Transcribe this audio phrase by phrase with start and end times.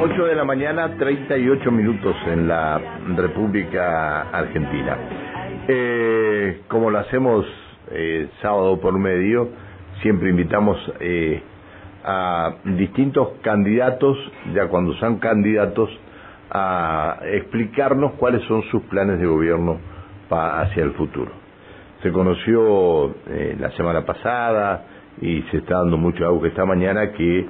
[0.00, 2.80] 8 de la mañana, 38 minutos en la
[3.16, 4.96] República Argentina.
[5.66, 7.44] Eh, como lo hacemos
[7.90, 9.48] eh, sábado por medio,
[10.00, 11.42] siempre invitamos eh,
[12.04, 14.16] a distintos candidatos,
[14.54, 15.90] ya cuando son candidatos,
[16.50, 19.78] a explicarnos cuáles son sus planes de gobierno
[20.30, 21.32] hacia el futuro.
[22.02, 24.84] Se conoció eh, la semana pasada
[25.20, 27.46] y se está dando mucho auge esta mañana que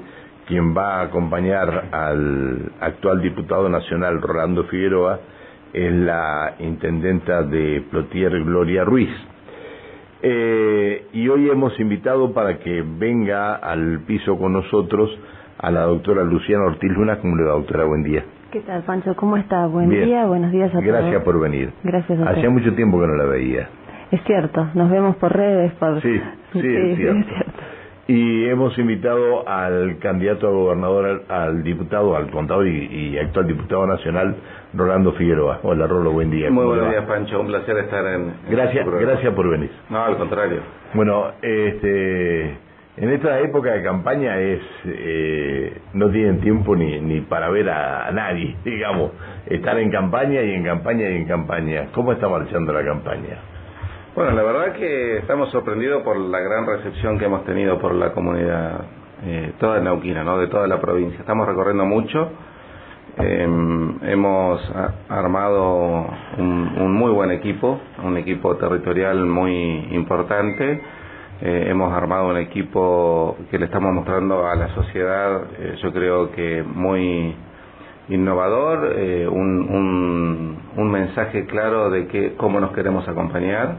[0.49, 5.21] quien va a acompañar al actual diputado nacional Rolando Figueroa
[5.75, 9.11] es la intendenta de Plotier Gloria Ruiz.
[10.23, 15.11] Eh, y hoy hemos invitado para que venga al piso con nosotros
[15.59, 17.19] a la doctora Luciana Ortiz Luna.
[17.19, 17.85] ¿Cómo le va, doctora?
[17.85, 18.25] Buen día.
[18.51, 19.15] ¿Qué tal, Pancho?
[19.15, 19.67] ¿Cómo está?
[19.67, 20.87] Buen día, buenos días a todos.
[20.87, 21.71] Gracias por venir.
[21.85, 23.69] Gracias a Hacía mucho tiempo que no la veía.
[24.11, 25.73] Es cierto, nos vemos por redes.
[25.75, 26.01] Por...
[26.01, 26.21] Sí,
[26.55, 27.29] sí, es, cierto.
[28.11, 34.35] Y hemos invitado al candidato a gobernador, al, diputado, al contador y, actual diputado nacional,
[34.73, 35.61] Rolando Figueroa.
[35.63, 36.51] Hola, Rolo, buen día.
[36.51, 37.39] Muy buenos días, Pancho.
[37.39, 38.33] Un placer estar en.
[38.49, 39.71] Gracias, gracias por venir.
[39.91, 40.63] No, al contrario.
[40.95, 42.57] Bueno, este
[42.97, 48.11] en esta época de campaña es eh, no tienen tiempo ni, ni para ver a,
[48.11, 49.13] nadie, digamos,
[49.45, 51.89] están en campaña y en campaña y en campaña.
[51.93, 53.39] ¿Cómo está marchando la campaña?
[54.19, 58.13] Bueno, la verdad que estamos sorprendidos por la gran recepción que hemos tenido por la
[58.13, 58.81] comunidad,
[59.23, 60.39] eh, toda Neuquina, ¿no?
[60.39, 61.21] de toda la provincia.
[61.21, 62.29] Estamos recorriendo mucho,
[63.17, 64.61] em, hemos
[65.09, 66.05] armado
[66.37, 70.83] un, un muy buen equipo, un equipo territorial muy importante
[71.41, 76.33] eh, hemos armado un equipo que le estamos mostrando a la sociedad, eh, yo creo
[76.33, 77.37] que muy
[78.09, 83.77] innovador, eh, un, un, mensaje claro de que cómo nos queremos acompañar.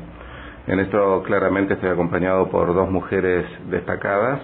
[0.70, 4.40] En esto claramente estoy acompañado por dos mujeres destacadas.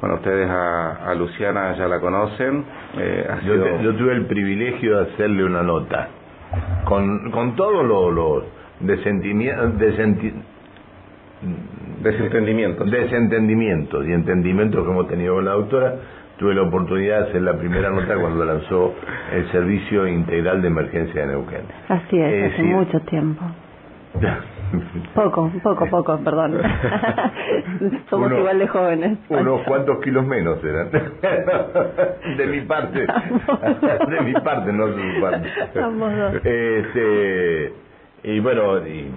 [0.00, 2.64] Bueno, ustedes a, Luciana ya la conocen.
[3.44, 6.08] yo, tuve el privilegio de hacerle una nota.
[6.84, 8.44] Con, con todos los lo
[8.80, 9.78] Desentendimientos.
[12.90, 15.94] Desentendimientos y entendimientos que hemos tenido con la doctora.
[16.38, 18.94] Tuve la oportunidad de hacer la primera nota cuando lanzó
[19.32, 21.62] el Servicio Integral de Emergencia de Neuquén.
[21.88, 23.44] Así es, hace mucho tiempo.
[25.14, 26.60] Poco, poco, poco, perdón.
[28.10, 29.18] Somos igual de jóvenes.
[29.28, 30.90] Unos cuantos kilos menos eran.
[30.90, 33.00] de mi parte.
[33.00, 35.48] de mi parte, no de mi parte.
[36.44, 37.72] Este,
[38.24, 39.10] y bueno, y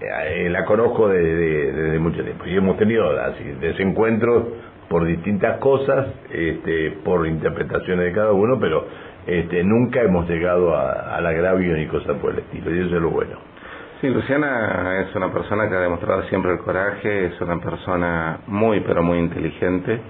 [0.00, 4.44] eh, la conozco desde, desde mucho tiempo y hemos tenido así desencuentros
[4.88, 8.86] por distintas cosas, este, por interpretaciones de cada uno, pero
[9.26, 13.02] este, nunca hemos llegado a, al agravio ni cosa por el estilo, y eso es
[13.02, 13.53] lo bueno.
[14.00, 18.80] Sí, Luciana es una persona que ha demostrado siempre el coraje, es una persona muy,
[18.80, 20.00] pero muy inteligente,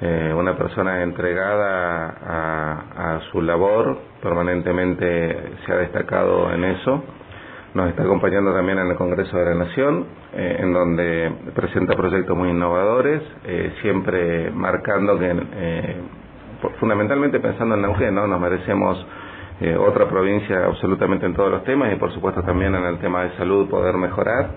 [0.00, 7.02] eh, una persona entregada a, a su labor, permanentemente se ha destacado en eso
[7.74, 12.36] nos está acompañando también en el Congreso de la Nación, eh, en donde presenta proyectos
[12.36, 15.96] muy innovadores, eh, siempre marcando que, eh,
[16.78, 18.28] fundamentalmente pensando en Neuquén, ¿no?
[18.28, 19.04] nos merecemos
[19.78, 23.36] otra provincia absolutamente en todos los temas y por supuesto también en el tema de
[23.36, 24.50] salud poder mejorar.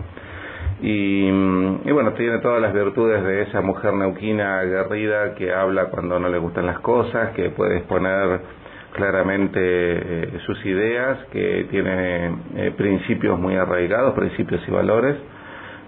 [0.81, 6.19] Y, y, bueno, tiene todas las virtudes de esa mujer neuquina aguerrida que habla cuando
[6.19, 8.41] no le gustan las cosas, que puede exponer
[8.97, 15.15] claramente eh, sus ideas, que tiene eh, principios muy arraigados, principios y valores,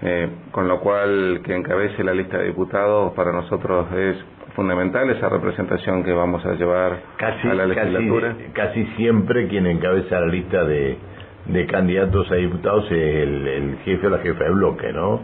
[0.02, 4.18] eh, con lo cual que encabece la lista de diputados para nosotros es
[4.60, 8.36] fundamental esa representación que vamos a llevar a la legislatura.
[8.52, 10.98] Casi, siempre quien encabeza la lista de,
[11.46, 15.22] de candidatos a diputados es el, el jefe o la jefa de bloque, ¿no?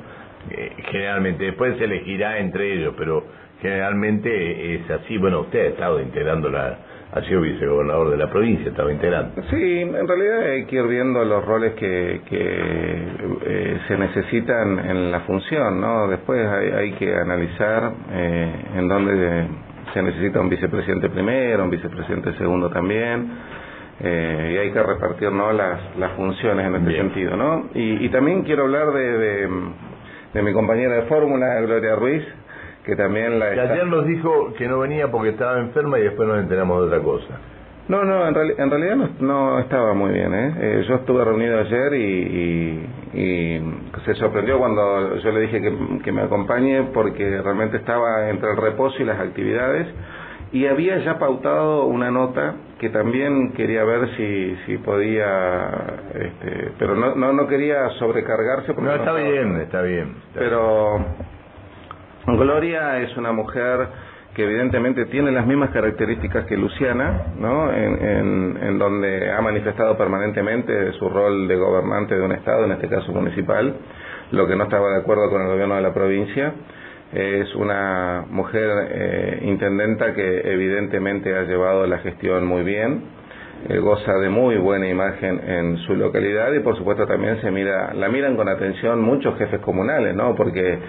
[0.89, 3.25] generalmente, después se elegirá entre ellos, pero
[3.61, 5.17] generalmente es así.
[5.17, 6.77] Bueno, usted ha estado integrando la
[7.11, 9.41] ha sido vicegobernador de la provincia, estaba integrante.
[9.49, 13.07] Sí, en realidad hay que ir viendo los roles que, que
[13.45, 16.07] eh, se necesitan en la función, ¿no?
[16.07, 19.47] Después hay, que analizar eh, en dónde
[19.93, 23.31] se necesita un vicepresidente primero, un vicepresidente segundo también.
[23.97, 25.53] Eh, y hay que repartir ¿no?
[25.53, 27.69] las, las funciones en este sentido, ¿no?
[27.73, 29.49] Y, y, también quiero hablar de, de,
[30.33, 32.23] de mi compañera de fórmula, Gloria Ruiz,
[32.85, 33.47] que también la...
[33.47, 37.03] ayer nos dijo que no venía porque estaba enferma y después nos enteramos de otra
[37.03, 37.39] cosa.
[37.87, 40.33] No, no, en, realidad no, estaba muy bien.
[40.33, 40.53] ¿eh?
[40.57, 40.85] ¿eh?
[40.87, 43.61] yo estuve reunido ayer y, y,
[44.05, 48.57] se sorprendió cuando yo le dije que, que, me acompañe porque realmente estaba entre el
[48.57, 49.87] reposo y las actividades
[50.51, 55.69] y había ya pautado una nota que también quería ver si, si podía,
[56.13, 58.73] este, pero no, no, no quería sobrecargarse.
[58.73, 61.05] Porque no, está, bien, está bien, pero
[62.27, 63.87] Gloria es una mujer
[64.33, 67.71] que evidentemente tiene las mismas características que Luciana, ¿no?
[67.71, 72.89] En, en, donde ha manifestado permanentemente su rol de gobernante de un Estado, en este
[72.89, 73.73] caso municipal,
[74.31, 76.53] lo que no estaba de acuerdo con el gobierno de la provincia.
[77.13, 83.03] Es una mujer eh, intendenta que evidentemente ha llevado la gestión muy bien,
[83.69, 87.93] eh, goza de muy buena imagen en su localidad y por supuesto también se mira,
[87.93, 90.35] la miran con atención muchos jefes comunales, ¿no?
[90.35, 90.79] Porque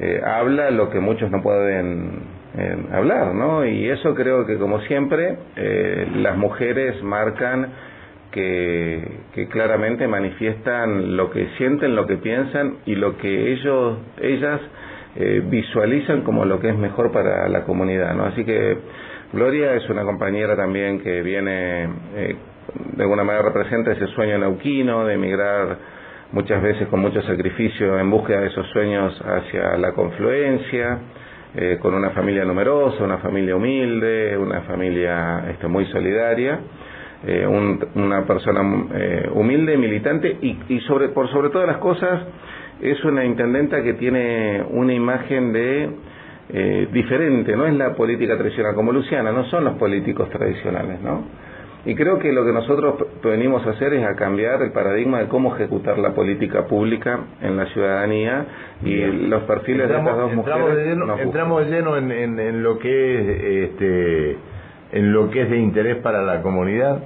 [0.00, 2.38] eh, habla lo que muchos no pueden
[2.92, 3.64] hablar, ¿no?
[3.64, 7.68] Y eso creo que como siempre eh, las mujeres marcan
[8.32, 9.02] que,
[9.34, 14.60] que, claramente manifiestan lo que sienten, lo que piensan y lo que ellos, ellas
[15.16, 18.24] eh, visualizan como lo que es mejor para la comunidad, ¿no?
[18.24, 18.76] Así que
[19.32, 21.84] Gloria es una compañera también que viene,
[22.14, 22.36] eh,
[22.94, 25.78] de alguna manera representa ese sueño neuquino de emigrar
[26.32, 30.98] muchas veces con mucho sacrificio en búsqueda de esos sueños hacia la confluencia,
[31.54, 36.60] eh, con una familia numerosa, una familia humilde, una familia este, muy solidaria,
[37.26, 37.46] eh,
[37.94, 38.60] una persona
[38.94, 42.20] eh, humilde, militante y, y sobre, por sobre todas las cosas
[42.82, 45.90] es una intendenta que tiene una imagen de
[46.92, 51.24] diferente, no es la política tradicional como Luciana, no son los políticos tradicionales, ¿no?
[51.84, 55.28] Y creo que lo que nosotros venimos a hacer es a cambiar el paradigma de
[55.28, 58.46] cómo ejecutar la política pública en la ciudadanía
[58.84, 58.96] y
[59.28, 60.86] los perfiles de estas dos entramos mujeres.
[60.86, 64.36] De lleno, entramos de lleno en, en, lo que es este,
[64.92, 67.00] en lo que es de interés para la comunidad.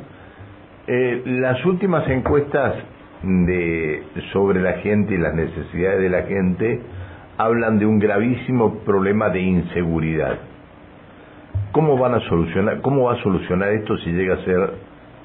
[0.87, 2.75] Eh, las últimas encuestas
[3.23, 4.03] de
[4.33, 6.81] sobre la gente y las necesidades de la gente
[7.37, 10.39] hablan de un gravísimo problema de inseguridad
[11.73, 14.73] ¿Cómo van a solucionar, cómo va a solucionar esto si llega a ser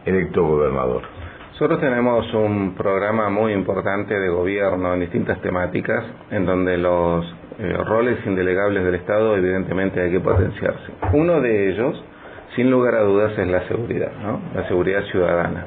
[0.05, 1.01] electo gobernador?
[1.51, 7.25] Nosotros tenemos un programa muy importante de gobierno en distintas temáticas, en donde los
[7.59, 10.93] eh, roles indelegables del Estado evidentemente hay que potenciarse.
[11.11, 12.01] Uno de ellos,
[12.55, 14.39] sin lugar a dudas, es la seguridad, ¿no?
[14.55, 15.65] la seguridad ciudadana.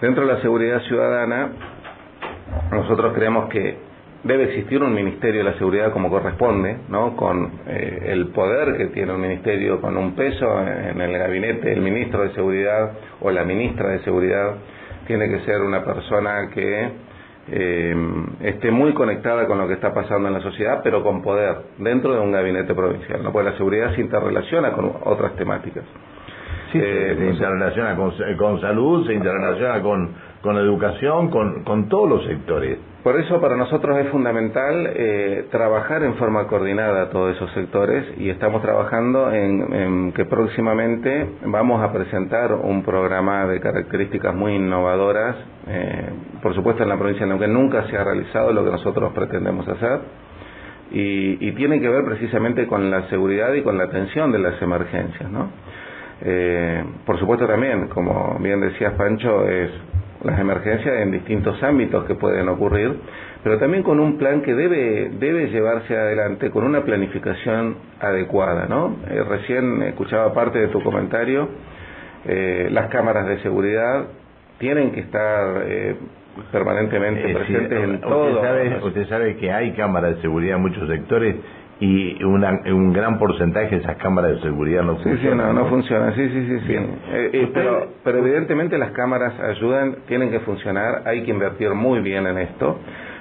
[0.00, 1.50] Dentro de la seguridad ciudadana,
[2.70, 3.87] nosotros creemos que
[4.24, 7.16] debe existir un Ministerio de la Seguridad como corresponde, ¿no?
[7.16, 11.80] con eh, el poder que tiene un ministerio, con un peso en el gabinete, el
[11.80, 14.56] ministro de Seguridad o la ministra de Seguridad
[15.06, 16.90] tiene que ser una persona que
[17.50, 17.96] eh,
[18.42, 22.12] esté muy conectada con lo que está pasando en la sociedad, pero con poder dentro
[22.12, 23.32] de un gabinete provincial, ¿no?
[23.32, 25.84] porque la seguridad se interrelaciona con otras temáticas.
[26.72, 30.10] Sí, eh, se interrelaciona con, con salud, se interrelaciona con,
[30.42, 32.78] con educación, con, con todos los sectores.
[33.02, 38.28] Por eso para nosotros es fundamental eh, trabajar en forma coordinada todos esos sectores y
[38.28, 45.36] estamos trabajando en, que próximamente vamos a presentar un programa de características muy innovadoras,
[45.68, 46.10] eh,
[46.42, 49.66] por supuesto en la provincia de Neuquén nunca se ha realizado lo que nosotros pretendemos
[49.68, 50.00] hacer
[50.90, 54.60] y, y tiene que ver precisamente con la seguridad y con la atención de las
[54.60, 55.50] emergencias, ¿no?
[56.20, 59.70] Eh, por supuesto también, como bien decías Pancho, es
[60.24, 62.96] las emergencias en distintos ámbitos que pueden ocurrir,
[63.42, 68.96] pero también con un plan que debe, debe llevarse adelante con una planificación adecuada, ¿no?
[69.08, 71.48] Eh, recién escuchaba parte de tu comentario,
[72.26, 74.06] eh, las cámaras de seguridad
[74.58, 75.96] tienen que estar eh,
[76.50, 78.42] permanentemente presentes en todo.
[78.42, 81.36] Sabe, usted sabe que hay cámaras de seguridad en muchos sectores
[81.80, 85.20] y una, un gran porcentaje de esas cámaras de seguridad no funcionan.
[85.20, 86.60] Sí, no, no, funcionan, sí, sí, sí.
[86.66, 86.74] sí.
[86.74, 92.00] Eh, eh, pero, pero evidentemente las cámaras ayudan, tienen que funcionar, hay que invertir muy
[92.00, 92.78] bien en esto,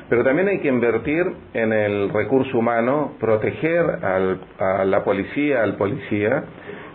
[0.10, 5.76] pero también hay que invertir en el recurso humano, proteger al, a la policía, al
[5.76, 6.44] policía,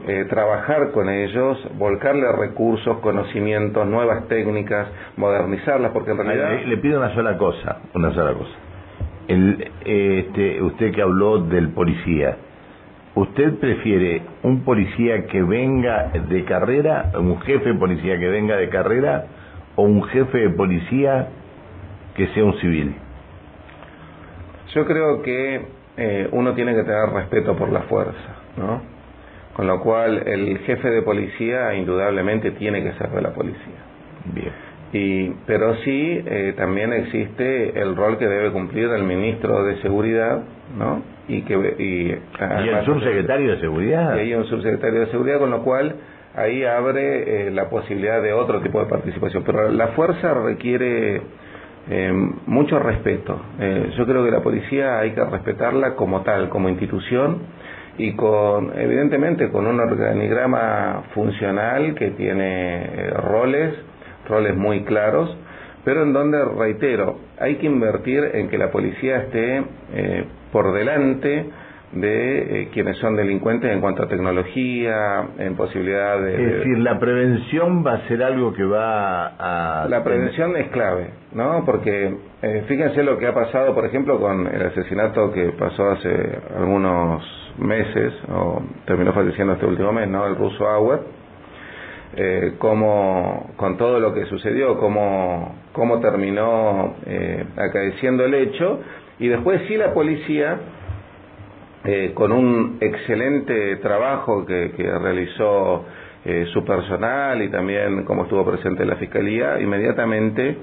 [0.09, 6.51] eh, trabajar con ellos, volcarle recursos, conocimientos, nuevas técnicas, modernizarlas, porque en realidad...
[6.51, 8.72] Le, le pido una sola cosa, una sola cosa
[9.29, 12.37] el, este, usted que habló del policía,
[13.15, 18.69] ¿usted prefiere un policía que venga de carrera, un jefe de policía que venga de
[18.69, 19.27] carrera,
[19.77, 21.29] o un jefe de policía
[22.15, 22.95] que sea un civil?
[24.75, 28.81] Yo creo que eh, uno tiene que tener respeto por la fuerza, ¿no?
[29.55, 33.83] Con lo cual el jefe de policía indudablemente tiene que ser de la policía.
[34.33, 34.72] Bien.
[34.93, 40.43] Y, pero sí, eh, también existe el rol que debe cumplir el ministro de Seguridad,
[40.79, 41.03] ¿no?
[41.29, 44.17] Y, que, y, el subsecretario de Seguridad.
[44.17, 45.95] Y hay un subsecretario de Seguridad, con lo cual
[46.35, 49.43] ahí abre eh, la posibilidad de otro tipo de participación.
[49.45, 51.23] Pero la fuerza requiere
[51.89, 52.13] eh,
[52.47, 53.41] mucho respeto.
[53.97, 57.39] yo creo que la policía hay que respetarla como tal, como institución
[57.97, 63.75] y con, evidentemente, con un organigrama funcional que tiene roles
[64.29, 65.37] roles muy claros,
[65.85, 69.65] pero en donde, reitero, hay que invertir en que la policía esté
[69.95, 71.51] eh, por delante
[71.93, 76.35] de eh, quienes son delincuentes en cuanto a tecnología, en posibilidad de...
[76.35, 79.89] Es decir, la prevención va a ser algo que va a...
[79.89, 81.65] La prevención es clave, ¿no?
[81.67, 86.39] Porque eh, fíjense lo que ha pasado, por ejemplo, con el asesinato que pasó hace
[86.57, 87.23] algunos
[87.59, 90.27] meses, o terminó falleciendo este último mes, ¿no?
[90.27, 91.01] El ruso Auer,
[92.17, 98.81] eh, cómo, con todo lo que sucedió, cómo, cómo terminó eh, acaeciendo el hecho,
[99.19, 100.59] y después sí la policía
[101.85, 105.85] eh, con un excelente trabajo que, realizó
[106.25, 110.59] eh, su personal y también como estuvo presente la fiscalía, inmediatamente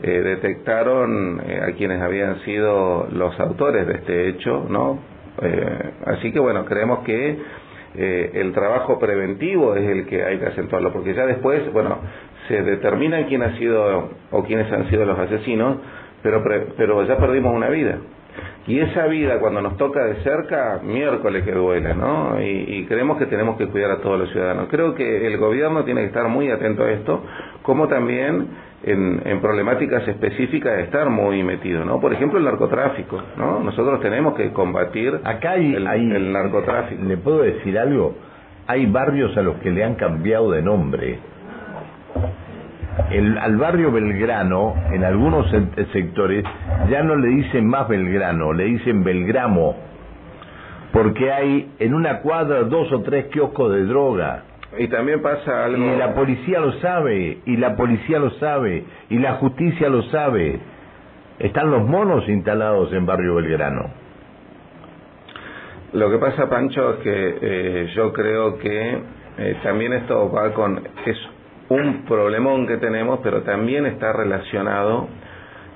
[0.00, 4.98] eh, detectaron a quienes habían sido los autores de este hecho, ¿no?
[6.04, 7.38] así que bueno, creemos que
[7.94, 11.98] el trabajo preventivo es el que hay que acentuarlo, porque ya después, bueno,
[12.48, 15.78] se determina quién ha sido o quiénes han sido los asesinos,
[16.22, 16.44] pero,
[16.76, 17.98] pero ya perdimos una vida.
[18.66, 22.40] Y esa vida cuando nos toca de cerca, miércoles que duele, ¿no?
[22.40, 24.68] Y, creemos que tenemos que cuidar a todos los ciudadanos.
[24.70, 27.22] Creo que el gobierno tiene que estar muy atento a esto,
[27.62, 28.48] como también
[28.82, 32.00] en, problemáticas específicas estar muy metido, ¿no?
[32.00, 33.60] Por ejemplo, el narcotráfico, ¿no?
[33.60, 37.02] Nosotros tenemos que combatir Acá hay, el, el narcotráfico.
[37.02, 38.14] ¿Le puedo decir algo?
[38.66, 41.18] Hay barrios a los que le han cambiado de nombre
[43.10, 45.50] el, al barrio Belgrano, en algunos
[45.92, 46.44] sectores,
[46.90, 49.76] ya no le dicen más Belgrano, le dicen Belgramo,
[50.92, 54.44] porque hay en una cuadra dos o tres kioscos de droga.
[54.78, 55.84] Y también pasa algo...
[55.84, 60.60] Y la policía lo sabe, y la policía lo sabe, y la justicia lo sabe.
[61.38, 63.90] Están los monos instalados en barrio Belgrano.
[65.92, 68.98] Lo que pasa, Pancho, es que eh, yo creo que
[69.38, 70.80] eh, también esto va con...
[71.04, 71.16] Es
[71.68, 75.08] un problemón que tenemos, pero también está relacionado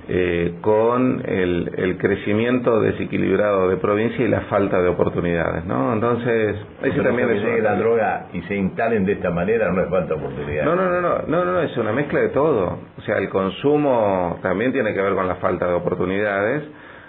[0.07, 5.93] eh, con el, crecimiento desequilibrado de provincia y la falta de oportunidades, ¿no?
[5.93, 10.13] Entonces, ese también es la droga y se instalen de esta manera no es falta
[10.13, 10.65] de oportunidades.
[10.65, 12.79] No, no, no, no, no, no, es una mezcla de todo.
[12.97, 16.63] O sea, el consumo también tiene que ver con la falta de oportunidades.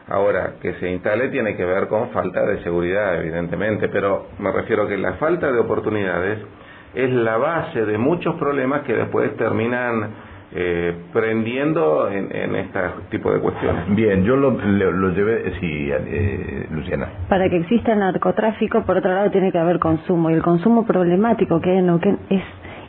[0.09, 4.85] Ahora, que se instale tiene que ver con falta de seguridad, evidentemente, pero me refiero
[4.85, 6.39] a que la falta de oportunidades
[6.95, 10.15] es la base de muchos problemas que después terminan
[10.53, 12.79] eh, prendiendo en, en este
[13.11, 13.95] tipo de cuestiones.
[13.95, 17.09] Bien, yo lo, lo, llevé, sí, eh, Luciana.
[17.29, 20.87] Para que exista el narcotráfico, por otro lado, tiene que haber consumo, y el consumo
[20.87, 22.43] problemático que hay en Neuquén es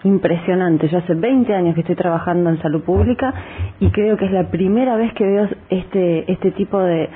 [0.04, 0.88] impresionante.
[0.88, 3.34] Yo hace 20 años que estoy trabajando en salud pública
[3.80, 7.10] y creo que es la primera vez que veo este, este tipo de...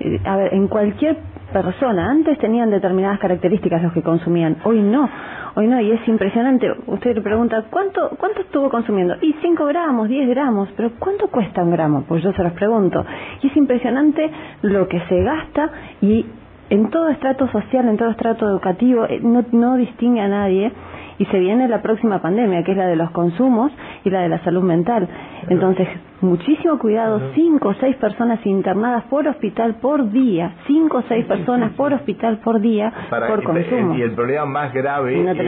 [0.00, 1.16] Eh, a ver, en cualquier
[1.52, 5.08] persona, antes tenían determinadas características los que consumían, hoy no
[5.54, 6.70] Hoy no, y es impresionante.
[6.86, 9.16] Usted le pregunta, ¿cuánto, cuánto estuvo consumiendo?
[9.20, 12.04] Y 5 gramos, 10 gramos, pero ¿cuánto cuesta un gramo?
[12.06, 13.04] Pues yo se los pregunto.
[13.42, 14.30] Y es impresionante
[14.62, 16.24] lo que se gasta y
[16.70, 20.70] en todo estrato social, en todo estrato educativo, eh, no, no distingue a nadie
[21.18, 23.72] y se viene la próxima pandemia, que es la de los consumos
[24.04, 25.08] y la de la salud mental.
[25.48, 25.88] Entonces,
[26.22, 31.72] muchísimo cuidado, cinco o seis personas internadas por hospital por día, cinco o seis personas
[31.72, 33.94] por hospital por día por consumo.
[33.94, 35.42] Y el problema más grave es que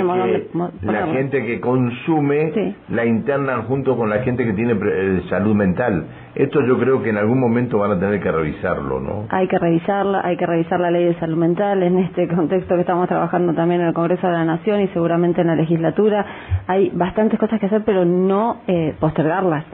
[0.83, 6.07] la gente que consume la internan junto con la gente que tiene eh, salud mental.
[6.35, 9.27] Esto yo creo que en algún momento van a tener que revisarlo, ¿no?
[9.29, 12.81] Hay que revisarla, hay que revisar la ley de salud mental en este contexto que
[12.81, 16.25] estamos trabajando también en el Congreso de la Nación y seguramente en la legislatura.
[16.67, 19.65] Hay bastantes cosas que hacer, pero no eh, postergarlas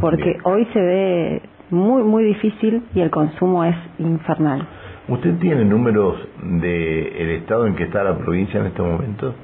[0.00, 4.66] porque hoy se ve muy, muy difícil y el consumo es infernal.
[5.08, 9.34] ¿Usted tiene números del estado en que está la provincia en este momento?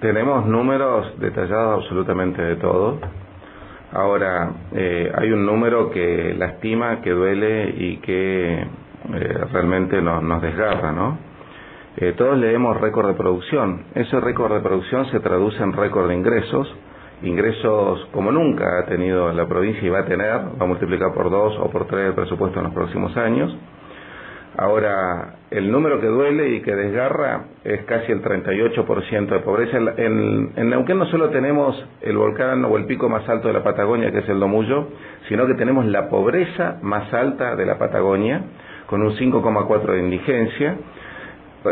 [0.00, 2.98] Tenemos números detallados absolutamente de todo.
[3.92, 8.66] Ahora, eh, hay un número que lastima, que duele y que eh,
[9.52, 11.18] realmente nos, nos desgarra, ¿no?
[11.96, 13.84] Eh, todos leemos récord de producción.
[13.94, 16.76] Ese récord de producción se traduce en récord de ingresos
[17.22, 21.30] ingresos como nunca ha tenido la provincia y va a tener, va a multiplicar por
[21.30, 23.56] dos o por tres el presupuesto en los próximos años.
[24.58, 29.76] Ahora, el número que duele y que desgarra es casi el 38% de pobreza.
[29.76, 33.62] En, en Neuquén no solo tenemos el volcán o el pico más alto de la
[33.62, 34.88] Patagonia, que es el Domullo,
[35.28, 38.44] sino que tenemos la pobreza más alta de la Patagonia,
[38.86, 40.76] con un 5,4 de indigencia.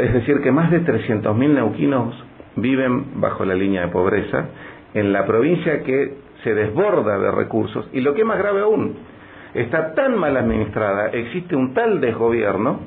[0.02, 2.22] Es decir, que más de 300.000 neuquinos
[2.56, 4.46] viven bajo la línea de pobreza
[4.94, 8.96] en la provincia que se desborda de recursos y lo que es más grave aún,
[9.54, 12.80] está tan mal administrada, existe un tal desgobierno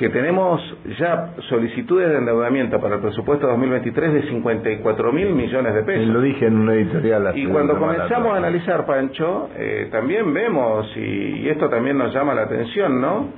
[0.00, 0.62] que tenemos
[0.98, 6.06] ya solicitudes de endeudamiento para el presupuesto 2023 de 54 mil millones de pesos.
[6.06, 7.32] Lo dije en una editorial.
[7.34, 12.44] Y cuando comenzamos a analizar, Pancho, eh, también vemos, y, esto también nos llama la
[12.44, 13.28] atención, ¿no?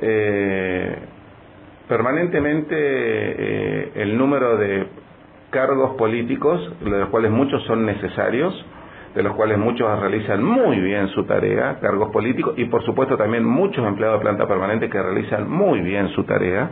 [0.00, 0.96] Eh,
[1.88, 4.86] permanentemente eh, el número de
[5.56, 8.52] cargos políticos, de los cuales muchos son necesarios,
[9.14, 13.42] de los cuales muchos realizan muy bien su tarea, cargos políticos, y por supuesto también
[13.42, 16.68] muchos empleados de planta permanente que realizan muy bien su tarea.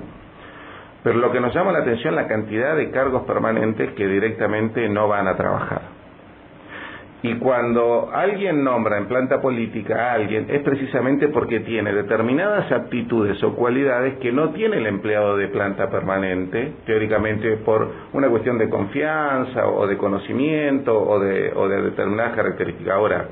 [1.02, 5.08] Pero lo que nos llama la atención la cantidad de cargos permanentes que directamente no
[5.08, 6.03] van a trabajar.
[7.24, 13.42] Y cuando alguien nombra en planta política a alguien es precisamente porque tiene determinadas aptitudes
[13.42, 18.68] o cualidades que no tiene el empleado de planta permanente, teóricamente por una cuestión de
[18.68, 22.94] confianza o de conocimiento o de, o de determinadas características.
[22.94, 23.28] Ahora,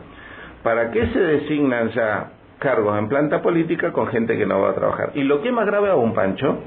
[0.62, 2.30] ¿para qué se designan ya
[2.60, 5.10] cargos en planta política con gente que no va a trabajar?
[5.16, 6.60] Y lo que es más grave aún, Pancho,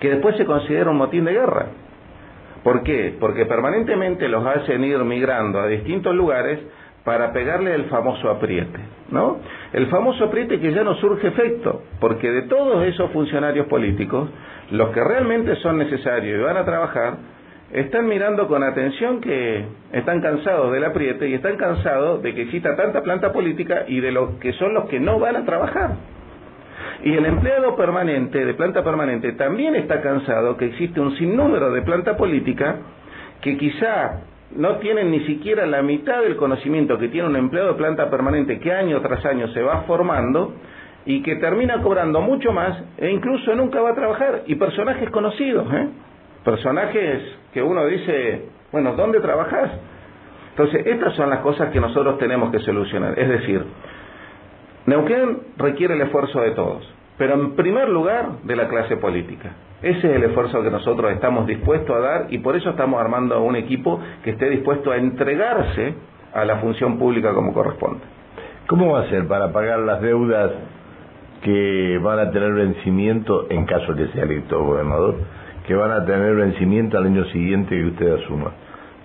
[0.00, 1.66] que después se considera un motín de guerra.
[2.62, 3.14] ¿Por qué?
[3.18, 6.60] Porque permanentemente los hacen ir migrando a distintos lugares
[7.04, 8.78] para pegarle el famoso apriete,
[9.10, 9.38] ¿no?
[9.72, 14.28] El famoso apriete que ya no surge efecto, porque de todos esos funcionarios políticos,
[14.70, 17.14] los que realmente son necesarios y van a trabajar,
[17.72, 22.76] están mirando con atención que están cansados del apriete y están cansados de que exista
[22.76, 25.92] tanta planta política y de los que son los que no van a trabajar.
[27.02, 31.82] Y el empleado permanente, de planta permanente, también está cansado que existe un sinnúmero de
[31.82, 32.76] planta política
[33.40, 34.20] que quizá
[34.56, 38.58] no tienen ni siquiera la mitad del conocimiento que tiene un empleado de planta permanente
[38.58, 40.54] que año tras año se va formando
[41.06, 44.42] y que termina cobrando mucho más e incluso nunca va a trabajar.
[44.46, 45.88] Y personajes conocidos, ¿eh?
[46.44, 49.70] personajes que uno dice, bueno, ¿dónde trabajas?
[50.50, 53.18] Entonces, estas son las cosas que nosotros tenemos que solucionar.
[53.18, 53.64] Es decir,
[54.86, 59.52] Neuquén requiere el esfuerzo de todos, pero en primer lugar de la clase política.
[59.82, 63.42] Ese es el esfuerzo que nosotros estamos dispuestos a dar y por eso estamos armando
[63.42, 65.94] un equipo que esté dispuesto a entregarse
[66.34, 68.00] a la función pública como corresponde.
[68.66, 70.52] ¿Cómo va a ser para pagar las deudas
[71.42, 75.16] que van a tener vencimiento en caso de que sea electo gobernador,
[75.66, 78.52] que van a tener vencimiento al año siguiente que usted asuma?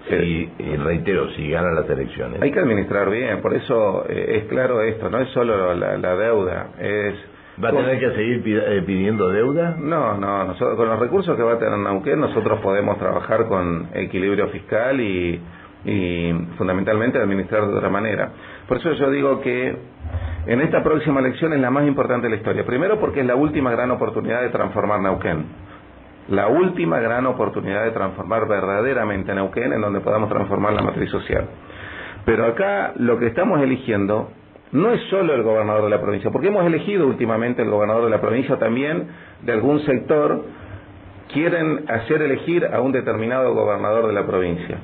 [0.09, 2.41] Y, reitero, si ganan las elecciones.
[2.41, 6.67] Hay que administrar bien, por eso eh, es claro esto, no es solo la, deuda,
[6.79, 7.15] es...
[7.63, 9.77] ¿Va a tener que seguir eh, pidiendo deuda?
[9.79, 13.87] No, no, nosotros, con los recursos que va a tener Nauquén nosotros podemos trabajar con
[13.93, 15.41] equilibrio fiscal y,
[15.85, 18.29] y fundamentalmente administrar de otra manera.
[18.67, 19.73] Por eso yo digo que
[20.47, 22.65] en esta próxima elección es la más importante de la historia.
[22.65, 25.45] Primero porque es la última gran oportunidad de transformar Neuquén
[26.29, 31.09] la última gran oportunidad de transformar verdaderamente a Neuquén en donde podamos transformar la matriz
[31.09, 31.45] social.
[32.25, 34.31] Pero acá lo que estamos eligiendo
[34.71, 38.09] no es solo el gobernador de la provincia, porque hemos elegido últimamente el gobernador de
[38.09, 39.07] la provincia también
[39.43, 40.43] de algún sector,
[41.31, 44.77] quieren hacer elegir a un determinado gobernador de la provincia,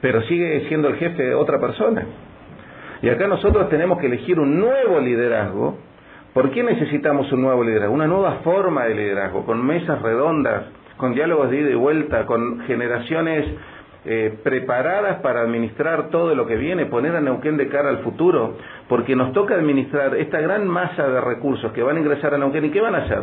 [0.00, 2.04] pero sigue siendo el jefe de otra persona.
[3.02, 5.78] Y acá nosotros tenemos que elegir un nuevo liderazgo
[6.34, 7.94] ¿Por qué necesitamos un nuevo liderazgo?
[7.94, 10.64] Una nueva forma de liderazgo, con mesas redondas,
[10.96, 13.46] con diálogos de ida y vuelta, con generaciones
[14.04, 18.56] eh, preparadas para administrar todo lo que viene, poner a Neuquén de cara al futuro,
[18.88, 22.64] porque nos toca administrar esta gran masa de recursos que van a ingresar a Neuquén
[22.64, 23.20] y ¿qué van a hacer?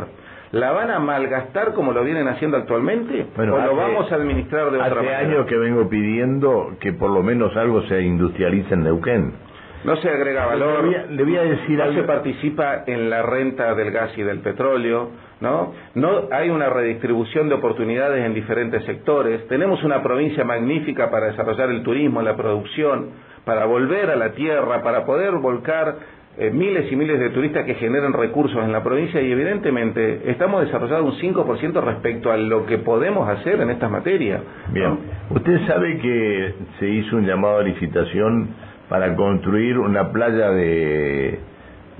[0.52, 3.26] ¿La van a malgastar como lo vienen haciendo actualmente?
[3.36, 5.18] ¿O lo vamos a administrar de otra manera?
[5.18, 9.51] Hace años que vengo pidiendo que por lo menos algo se industrialice en Neuquén
[9.84, 14.40] no se agrega valor, decir no se participa en la renta del gas y del
[14.40, 15.72] petróleo, ¿no?
[15.94, 19.46] No hay una redistribución de oportunidades en diferentes sectores.
[19.48, 23.10] Tenemos una provincia magnífica para desarrollar el turismo, la producción,
[23.44, 25.96] para volver a la tierra, para poder volcar
[26.38, 30.64] eh, miles y miles de turistas que generan recursos en la provincia y evidentemente estamos
[30.64, 34.40] desarrollando un 5% respecto a lo que podemos hacer en estas materias.
[34.72, 38.48] Bien, usted sabe que se hizo un llamado a licitación
[38.92, 41.38] para construir una playa de,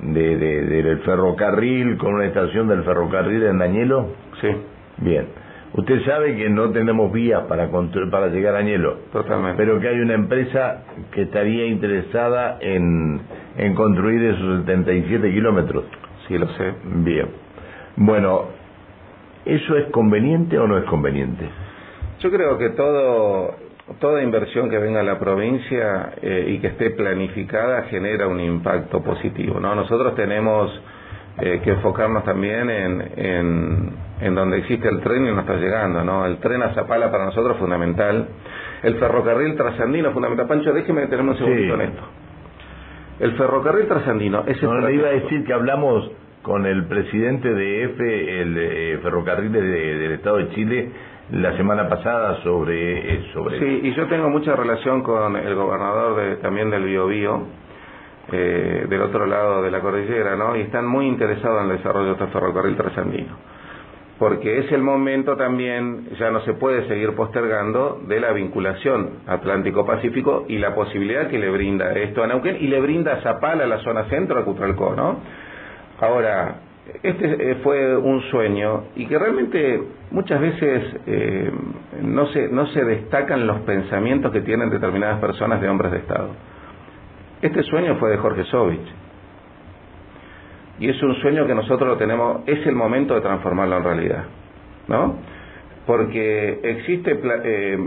[0.02, 4.08] de, del ferrocarril con una estación del ferrocarril en Dañelo?
[4.42, 4.48] Sí.
[4.98, 5.24] Bien.
[5.72, 8.98] Usted sabe que no tenemos vías para para llegar a Añelo.
[9.10, 9.56] Totalmente.
[9.56, 13.22] Pero que hay una empresa que estaría interesada en,
[13.56, 15.84] en construir esos 77 kilómetros.
[16.28, 16.74] Sí, lo sé.
[16.96, 17.28] Bien.
[17.96, 18.48] Bueno,
[19.46, 21.48] ¿eso es conveniente o no es conveniente?
[22.20, 23.61] Yo creo que todo
[24.00, 29.02] toda inversión que venga a la provincia eh, y que esté planificada genera un impacto
[29.02, 29.58] positivo.
[29.60, 29.74] ¿no?
[29.74, 30.70] Nosotros tenemos
[31.38, 36.04] eh, que enfocarnos también en, en, donde existe el tren y no está llegando.
[36.04, 36.26] ¿no?
[36.26, 38.28] El tren a Zapala para nosotros es fundamental.
[38.82, 40.46] El ferrocarril trasandino es fundamental.
[40.46, 42.02] Pancho, déjeme detenerme un segundito en esto.
[43.20, 46.10] El ferrocarril trasandino es No, le iba a decir que hablamos
[46.42, 50.90] con el presidente de EFE, el eh, ferrocarril del Estado de Chile,
[51.32, 53.14] la semana pasada sobre...
[53.14, 57.42] Eh, sobre sí, y yo tengo mucha relación con el gobernador de, también del Biobío,
[58.30, 60.54] eh, del otro lado de la cordillera, ¿no?
[60.56, 63.36] Y están muy interesados en el desarrollo de este ferrocarril trasandino.
[64.18, 70.44] porque es el momento también, ya no se puede seguir postergando, de la vinculación Atlántico-Pacífico
[70.48, 73.78] y la posibilidad que le brinda esto a Neuquén y le brinda a Zapala, la
[73.78, 75.16] zona centro, a Cutralcó, ¿no?
[75.98, 76.56] Ahora,
[77.02, 81.52] este eh, fue un sueño y que realmente muchas veces eh,
[82.02, 86.30] no, se, no se destacan los pensamientos que tienen determinadas personas de hombres de Estado.
[87.40, 88.94] Este sueño fue de Jorge Sovich
[90.80, 94.24] y es un sueño que nosotros lo tenemos, es el momento de transformarlo en realidad,
[94.88, 95.16] ¿no?
[95.86, 97.78] Porque existe eh,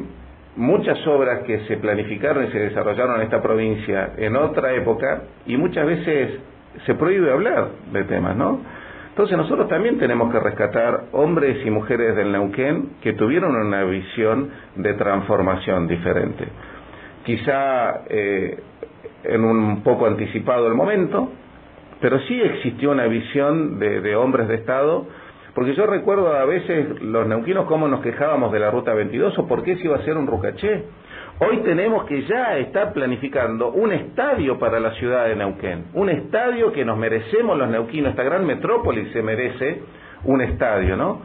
[0.56, 5.58] muchas obras que se planificaron y se desarrollaron en esta provincia en otra época y
[5.58, 6.40] muchas veces
[6.86, 8.62] se prohíbe hablar de temas, ¿no?
[9.16, 14.50] Entonces nosotros también tenemos que rescatar hombres y mujeres del Neuquén que tuvieron una visión
[14.76, 16.46] de transformación diferente.
[17.24, 18.60] Quizá eh,
[19.24, 21.30] en un poco anticipado el momento,
[22.02, 25.06] pero sí existió una visión de, hombres de Estado,
[25.54, 29.48] porque yo recuerdo a veces los neuquinos cómo nos quejábamos de la Ruta 22 o
[29.48, 30.84] por qué se iba a hacer un Rucaché.
[31.38, 36.72] Hoy tenemos que ya estar planificando un estadio para la ciudad de Neuquén, un estadio
[36.72, 39.82] que nos merecemos los neuquinos, esta gran metrópoli se merece
[40.24, 41.20] un estadio, ¿no?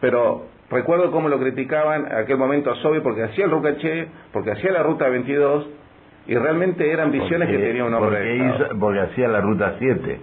[0.00, 4.52] Pero recuerdo cómo lo criticaban en aquel momento a Sobi porque hacía el Rucaché, porque
[4.52, 5.68] hacía la Ruta 22,
[6.26, 10.20] y realmente eran visiones que tenía un hombre porque, porque hacía la ruta 7.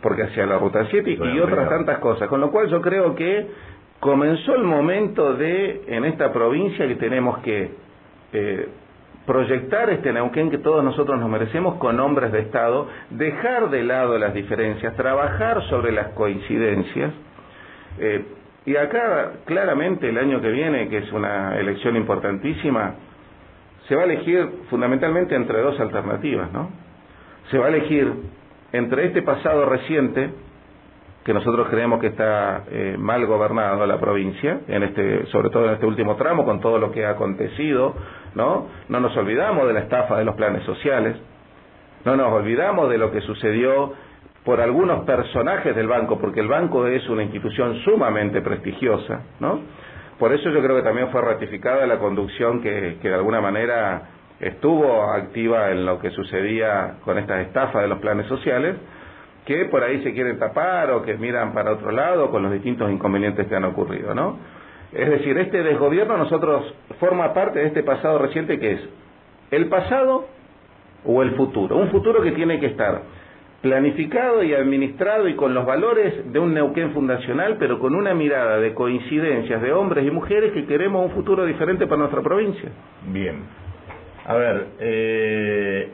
[0.00, 2.28] Porque hacía la ruta 7 y otras tantas cosas.
[2.28, 3.46] Con lo cual yo creo que
[3.98, 7.70] comenzó el momento de, en esta provincia, que tenemos que
[8.32, 8.68] eh,
[9.26, 14.18] proyectar este Neuquén que todos nosotros nos merecemos con hombres de Estado, dejar de lado
[14.18, 17.12] las diferencias, trabajar sobre las coincidencias.
[17.98, 18.24] Eh,
[18.66, 22.94] y acá, claramente, el año que viene, que es una elección importantísima,
[23.88, 26.70] se va a elegir fundamentalmente entre dos alternativas, ¿no?
[27.50, 28.12] Se va a elegir
[28.72, 30.30] entre este pasado reciente,
[31.24, 35.74] que nosotros creemos que está eh, mal gobernado la provincia, en este, sobre todo en
[35.74, 37.94] este último tramo, con todo lo que ha acontecido,
[38.34, 38.68] ¿no?
[38.88, 41.16] No nos olvidamos de la estafa de los planes sociales,
[42.04, 43.92] no nos olvidamos de lo que sucedió
[44.44, 49.60] por algunos personajes del banco, porque el banco es una institución sumamente prestigiosa, ¿no?
[50.18, 54.02] Por eso yo creo que también fue ratificada la conducción que, de alguna manera
[54.38, 58.76] estuvo activa en lo que sucedía con estas estafas de los planes sociales,
[59.44, 62.90] que por ahí se quieren tapar o que miran para otro lado con los distintos
[62.90, 64.38] inconvenientes que han ocurrido, ¿no?
[64.92, 68.80] Es decir, este desgobierno nosotros forma parte de este pasado reciente que es
[69.50, 70.26] el pasado
[71.04, 73.02] o el futuro, un futuro que tiene que estar
[73.62, 78.58] planificado y administrado y con los valores de un Neuquén fundacional, pero con una mirada
[78.58, 82.70] de coincidencias de hombres y mujeres que queremos un futuro diferente para nuestra provincia.
[83.08, 83.42] Bien.
[84.26, 85.88] A ver, eh,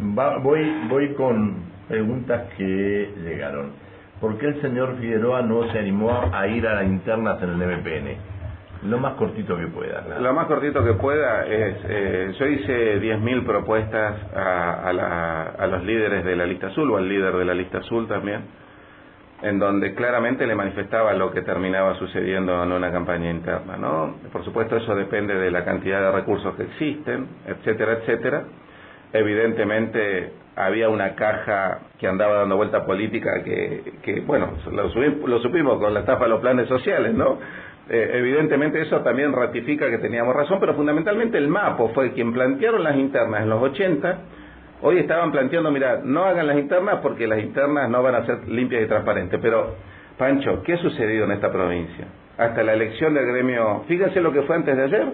[0.00, 3.72] voy, voy con preguntas que llegaron.
[4.18, 7.56] ¿Por qué el señor Figueroa no se animó a ir a las internas en el
[7.56, 8.88] MPN?
[8.88, 10.02] Lo más cortito que pueda.
[10.18, 14.88] Lo más cortito que pueda es, eh, yo hice 10.000 propuestas a,
[15.58, 18.40] a, los líderes de la lista azul o al líder de la lista azul también,
[19.42, 24.14] en donde claramente le manifestaba lo que terminaba sucediendo en una campaña interna, ¿no?
[24.32, 28.44] Por supuesto eso depende de la cantidad de recursos que existen, etcétera, etcétera.
[29.12, 34.88] Evidentemente había una caja que andaba dando vuelta política que, que bueno, lo,
[35.26, 37.38] lo supimos con la estafa de los planes sociales, ¿no?
[37.88, 42.84] Eh, evidentemente eso también ratifica que teníamos razón, pero fundamentalmente el MAPO fue quien plantearon
[42.84, 44.18] las internas en los 80.
[44.82, 48.48] Hoy estaban planteando, mira, no hagan las internas porque las internas no van a ser
[48.48, 49.38] limpias y transparentes.
[49.42, 49.74] Pero,
[50.16, 52.06] Pancho, ¿qué ha sucedido en esta provincia?
[52.38, 55.06] Hasta la elección del gremio, fíjense lo que fue antes de ayer,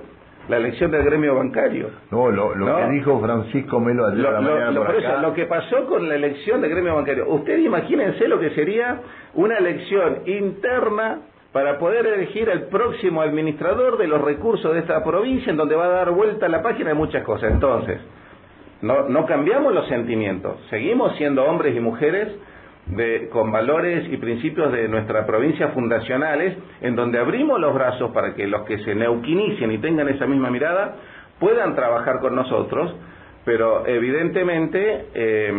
[0.48, 1.90] la elección del gremio bancario.
[2.10, 6.14] No, lo, que dijo Francisco Melo ayer lo, la lo, lo que pasó con la
[6.14, 7.28] elección del gremio bancario.
[7.28, 9.00] Ustedes imagínense lo que sería
[9.34, 11.20] una elección interna
[11.52, 15.86] para poder elegir al próximo administrador de los recursos de esta provincia en donde va
[15.86, 17.50] a dar vuelta la página de muchas cosas.
[17.52, 18.00] Entonces,
[18.82, 22.28] no, no cambiamos los sentimientos, seguimos siendo hombres y mujeres
[22.90, 28.34] de, con valores y principios de nuestra provincia fundacionales, en donde abrimos los brazos para
[28.34, 30.96] que los que se neuquinicien y tengan esa misma mirada
[31.38, 32.94] puedan trabajar con nosotros,
[33.44, 35.52] pero evidentemente eh,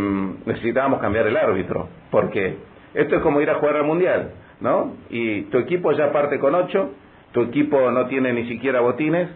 [0.45, 2.57] necesitábamos cambiar el árbitro, porque
[2.93, 4.95] esto es como ir a jugar al mundial ¿no?
[5.09, 6.91] Y tu equipo ya parte con ocho,
[7.31, 9.29] tu equipo no tiene ni siquiera botines,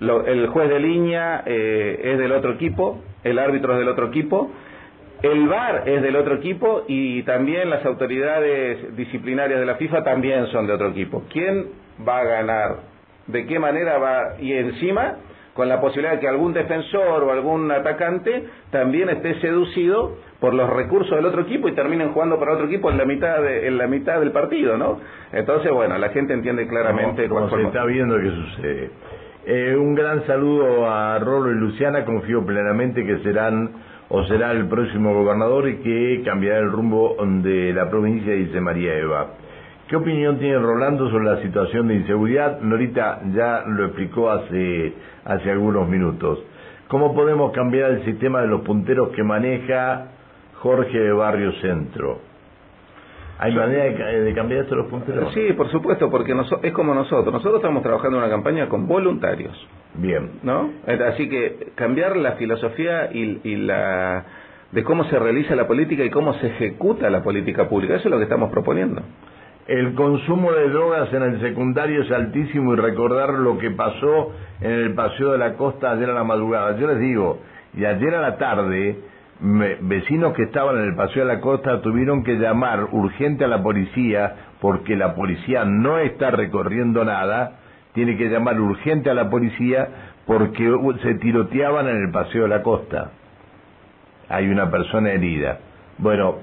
[0.00, 4.50] el juez de línea eh, es del otro equipo, el árbitro es del otro equipo,
[5.22, 10.46] el VAR es del otro equipo y también las autoridades disciplinarias de la FIFA también
[10.48, 11.24] son de otro equipo.
[11.32, 11.66] ¿Quién
[12.06, 12.76] va a ganar?
[13.26, 14.36] ¿De qué manera va?
[14.40, 15.16] Y encima
[15.54, 20.70] con la posibilidad de que algún defensor o algún atacante también esté seducido por los
[20.70, 23.76] recursos del otro equipo y terminen jugando para otro equipo en la mitad de, en
[23.76, 25.00] la mitad del partido, ¿no?
[25.32, 28.90] Entonces, bueno, la gente entiende claramente cómo se está viendo que sucede.
[29.46, 33.72] Eh, un gran saludo a Rolo y Luciana, confío plenamente que serán
[34.10, 38.94] o será el próximo gobernador y que cambiará el rumbo de la provincia, dice María
[38.94, 39.28] Eva.
[39.88, 42.60] ¿Qué opinión tiene Rolando sobre la situación de inseguridad?
[42.60, 44.92] Norita ya lo explicó hace,
[45.24, 46.40] hace algunos minutos.
[46.88, 50.08] ¿Cómo podemos cambiar el sistema de los punteros que maneja
[50.60, 52.27] Jorge de Barrio Centro?
[53.40, 55.32] ¿Hay manera de, cambiar esto de los punteros?
[55.32, 57.32] Sí, por supuesto, porque es como nosotros.
[57.32, 59.56] Nosotros estamos trabajando en una campaña con voluntarios.
[59.94, 60.40] Bien.
[60.42, 60.70] ¿No?
[61.08, 64.24] Así que cambiar la filosofía y, y la
[64.72, 67.94] de cómo se realiza la política y cómo se ejecuta la política pública.
[67.94, 69.02] Eso es lo que estamos proponiendo.
[69.66, 74.72] El consumo de drogas en el secundario es altísimo y recordar lo que pasó en
[74.72, 76.76] el Paseo de la Costa ayer a la madrugada.
[76.78, 77.38] Yo les digo,
[77.74, 78.96] y ayer a la tarde,
[79.40, 83.62] vecinos que estaban en el Paseo de la Costa tuvieron que llamar urgente a la
[83.62, 87.58] policía porque la policía no está recorriendo nada,
[87.92, 89.88] tiene que llamar urgente a la policía
[90.26, 90.70] porque
[91.02, 93.12] se tiroteaban en el Paseo de la Costa.
[94.28, 95.58] Hay una persona herida.
[95.98, 96.36] Bueno,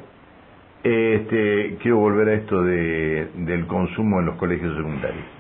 [0.84, 5.35] este, quiero volver a esto de, del consumo en los colegios secundarios.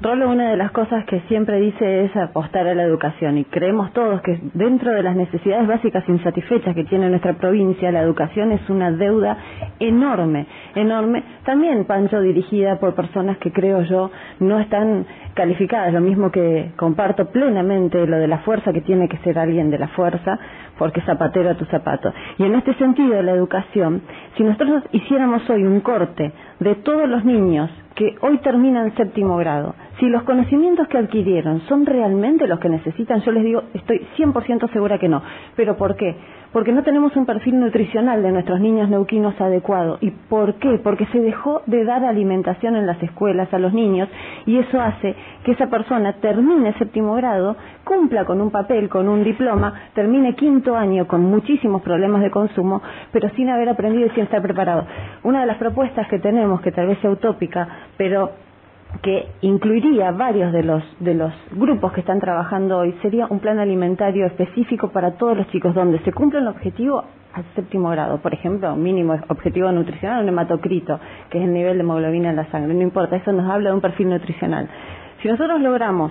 [0.00, 3.92] Rolo una de las cosas que siempre dice es apostar a la educación y creemos
[3.92, 8.60] todos que dentro de las necesidades básicas insatisfechas que tiene nuestra provincia, la educación es
[8.70, 9.36] una deuda
[9.80, 16.30] enorme, enorme, también, Pancho, dirigida por personas que creo yo no están calificadas, lo mismo
[16.30, 20.38] que comparto plenamente lo de la fuerza que tiene que ser alguien de la fuerza,
[20.78, 22.12] porque zapatero a tu zapato.
[22.38, 24.02] Y en este sentido, la educación,
[24.36, 29.74] si nosotros hiciéramos hoy un corte de todos los niños que hoy terminan séptimo grado,
[29.98, 34.72] si los conocimientos que adquirieron son realmente los que necesitan, yo les digo, estoy 100%
[34.72, 35.22] segura que no.
[35.56, 36.14] ¿Pero por qué?
[36.52, 39.98] Porque no tenemos un perfil nutricional de nuestros niños neuquinos adecuado.
[40.00, 40.78] ¿Y por qué?
[40.82, 44.08] Porque se dejó de dar alimentación en las escuelas a los niños
[44.46, 49.24] y eso hace que esa persona termine séptimo grado, cumpla con un papel, con un
[49.24, 52.82] diploma, termine quinto año con muchísimos problemas de consumo,
[53.12, 54.86] pero sin haber aprendido y sin estar preparado.
[55.24, 58.47] Una de las propuestas que tenemos, que tal vez sea utópica, pero
[59.02, 63.58] que incluiría varios de los, de los grupos que están trabajando hoy, sería un plan
[63.58, 68.32] alimentario específico para todos los chicos, donde se cumple el objetivo al séptimo grado, por
[68.32, 70.98] ejemplo, mínimo objetivo nutricional, un hematocrito,
[71.30, 73.74] que es el nivel de hemoglobina en la sangre, no importa, eso nos habla de
[73.74, 74.68] un perfil nutricional.
[75.22, 76.10] Si nosotros logramos,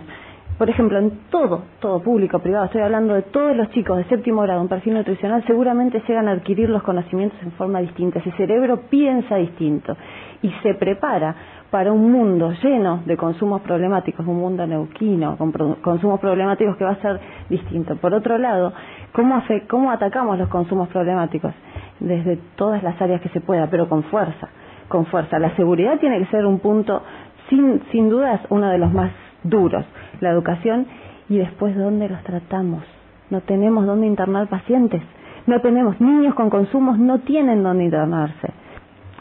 [0.57, 4.41] por ejemplo, en todo, todo público, privado, estoy hablando de todos los chicos de séptimo
[4.41, 8.19] grado, un perfil nutricional, seguramente llegan a adquirir los conocimientos en forma distinta.
[8.19, 9.95] Ese cerebro piensa distinto
[10.41, 11.35] y se prepara
[11.69, 15.51] para un mundo lleno de consumos problemáticos, un mundo neuquino, con
[15.81, 17.95] consumos problemáticos que va a ser distinto.
[17.97, 18.73] Por otro lado,
[19.11, 21.53] ¿cómo, ¿cómo atacamos los consumos problemáticos?
[21.99, 24.49] Desde todas las áreas que se pueda, pero con fuerza,
[24.87, 25.39] con fuerza.
[25.39, 27.01] La seguridad tiene que ser un punto,
[27.49, 29.11] sin, sin dudas, uno de los más
[29.43, 29.85] duros.
[30.21, 30.87] La educación
[31.27, 32.83] y después dónde los tratamos.
[33.29, 35.01] No tenemos dónde internar pacientes.
[35.47, 38.51] No tenemos niños con consumos, no tienen dónde internarse.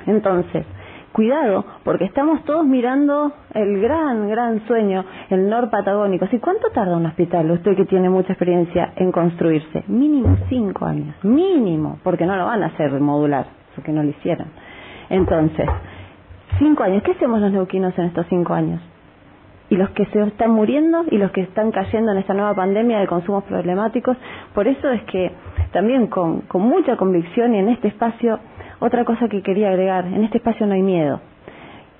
[0.06, 0.64] Entonces,
[1.16, 6.26] cuidado, porque estamos todos mirando el gran, gran sueño, el norpatagónico.
[6.26, 6.38] ¿Sí?
[6.38, 9.82] ¿Cuánto tarda un hospital, usted que tiene mucha experiencia en construirse?
[9.86, 14.48] Mínimo cinco años, mínimo, porque no lo van a hacer modular, porque no lo hicieron.
[15.08, 15.66] Entonces,
[16.58, 18.82] cinco años, ¿qué hacemos los neuquinos en estos cinco años?
[19.68, 22.98] Y los que se están muriendo y los que están cayendo en esta nueva pandemia
[23.00, 24.16] de consumos problemáticos.
[24.54, 25.32] Por eso es que
[25.72, 28.38] también con, mucha convicción y en este espacio
[28.78, 31.20] otra cosa que quería agregar, en este espacio no hay miedo.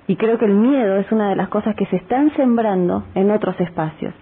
[0.07, 3.29] Y creo que el miedo es una de las cosas que se están sembrando en
[3.31, 4.13] otros espacios.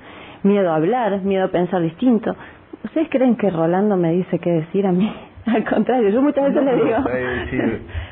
[0.42, 2.36] Miedo a hablar, miedo a pensar distinto.
[2.84, 5.12] ¿Ustedes creen que Rolando me dice qué decir a mí?
[5.54, 6.98] Al contrario, yo muchas veces le digo...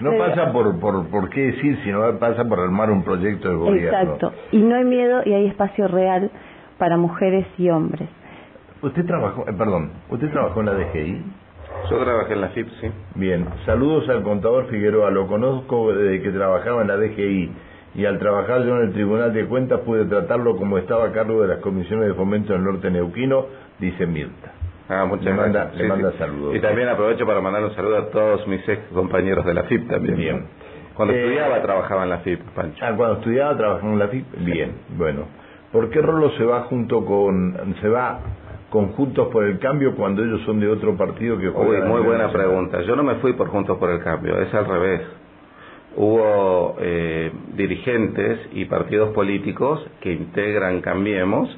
[0.02, 4.00] no pasa por, por, por qué decir, sino pasa por armar un proyecto de gobierno.
[4.00, 4.34] Exacto.
[4.52, 6.30] Y no hay miedo y hay espacio real
[6.78, 8.08] para mujeres y hombres.
[8.82, 11.24] ¿Usted trabajó, eh, perdón, usted trabajó en la DGI?
[11.90, 12.92] Yo trabajé en la FIP, sí.
[13.16, 17.52] Bien, saludos al contador Figueroa, lo conozco desde que trabajaba en la DGI
[17.96, 21.42] y al trabajar yo en el Tribunal de Cuentas pude tratarlo como estaba a cargo
[21.42, 23.46] de las comisiones de fomento del norte neuquino,
[23.80, 24.52] dice Mirta.
[24.94, 26.56] Ah, muchas le manda, Le manda saludos.
[26.56, 29.90] Y también aprovecho para mandar un saludo a todos mis ex compañeros de la FIP
[29.90, 30.16] también.
[30.18, 30.46] Bien.
[30.96, 32.86] Cuando eh, estudiaba trabajaba en la FIP, Pancho.
[32.86, 34.26] Ah, cuando estudiaba trabajaba en la FIP.
[34.40, 35.26] Bien, bueno.
[35.72, 38.20] ¿Por qué Rolo se va junto con, se va
[38.70, 42.82] conjuntos por el cambio cuando ellos son de otro partido que Uy, muy buena pregunta.
[42.82, 45.02] Yo no me fui por Juntos por el Cambio, es al revés.
[45.96, 51.56] Hubo eh, dirigentes y partidos políticos que integran Cambiemos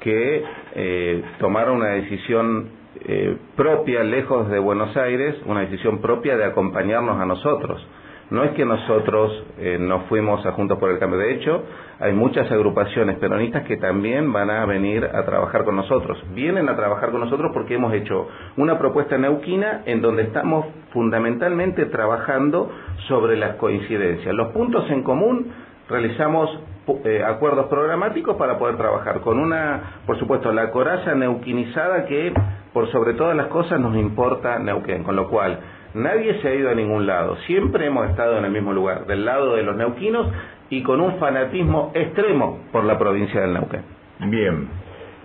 [0.00, 0.44] que
[0.80, 2.68] eh, tomaron una decisión
[3.04, 7.84] eh, propia, lejos de Buenos Aires, una decisión propia de acompañarnos a nosotros.
[8.30, 11.18] No es que nosotros eh, nos fuimos a Juntos por el Cambio.
[11.18, 11.64] De hecho,
[11.98, 16.16] hay muchas agrupaciones peronistas que también van a venir a trabajar con nosotros.
[16.32, 21.86] Vienen a trabajar con nosotros porque hemos hecho una propuesta neuquina en donde estamos fundamentalmente
[21.86, 22.70] trabajando
[23.08, 24.32] sobre las coincidencias.
[24.32, 25.50] Los puntos en común
[25.88, 26.56] realizamos
[27.04, 32.32] eh, acuerdos programáticos para poder trabajar con una, por supuesto, la coraza neuquinizada que
[32.72, 35.58] por sobre todas las cosas nos importa Neuquén, con lo cual
[35.94, 39.24] nadie se ha ido a ningún lado, siempre hemos estado en el mismo lugar, del
[39.24, 40.28] lado de los neuquinos
[40.70, 43.82] y con un fanatismo extremo por la provincia del Neuquén.
[44.26, 44.68] Bien.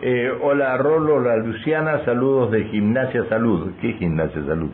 [0.02, 3.72] Eh, hola Rolo, hola Luciana, saludos de Gimnasia Salud.
[3.82, 4.70] ¿Qué Gimnasia Salud?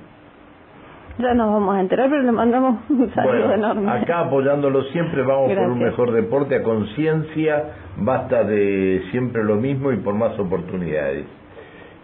[1.19, 3.91] Ya nos vamos a enterar, pero le mandamos un saludo enorme.
[3.91, 7.63] Acá apoyándolo siempre, vamos por un mejor deporte a conciencia,
[7.97, 11.25] basta de siempre lo mismo y por más oportunidades.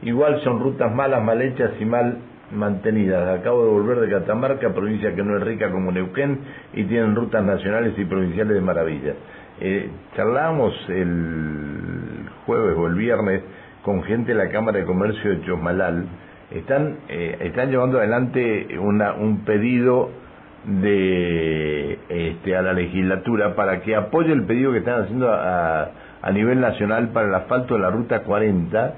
[0.01, 2.17] Igual son rutas malas, mal hechas y mal
[2.51, 3.39] mantenidas.
[3.39, 6.37] Acabo de volver de Catamarca, provincia que no es rica como Neuquén,
[6.73, 9.13] y tienen rutas nacionales y provinciales de maravilla.
[9.61, 13.43] Eh, charlábamos el jueves o el viernes
[13.81, 16.05] con gente de la Cámara de Comercio de Chosmalal.
[16.51, 20.09] Están, eh, están llevando adelante una, un pedido
[20.65, 26.31] de este, a la legislatura para que apoye el pedido que están haciendo a, a
[26.31, 28.93] nivel nacional para el asfalto de la ruta 40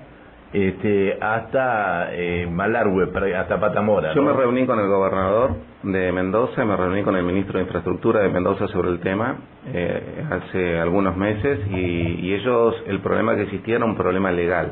[0.54, 4.14] este, hasta eh, Malargüe, hasta Patamora.
[4.14, 8.22] Yo me reuní con el gobernador de Mendoza, me reuní con el ministro de Infraestructura
[8.22, 13.44] de Mendoza sobre el tema eh, hace algunos meses y, y ellos, el problema que
[13.44, 14.72] existía era un problema legal,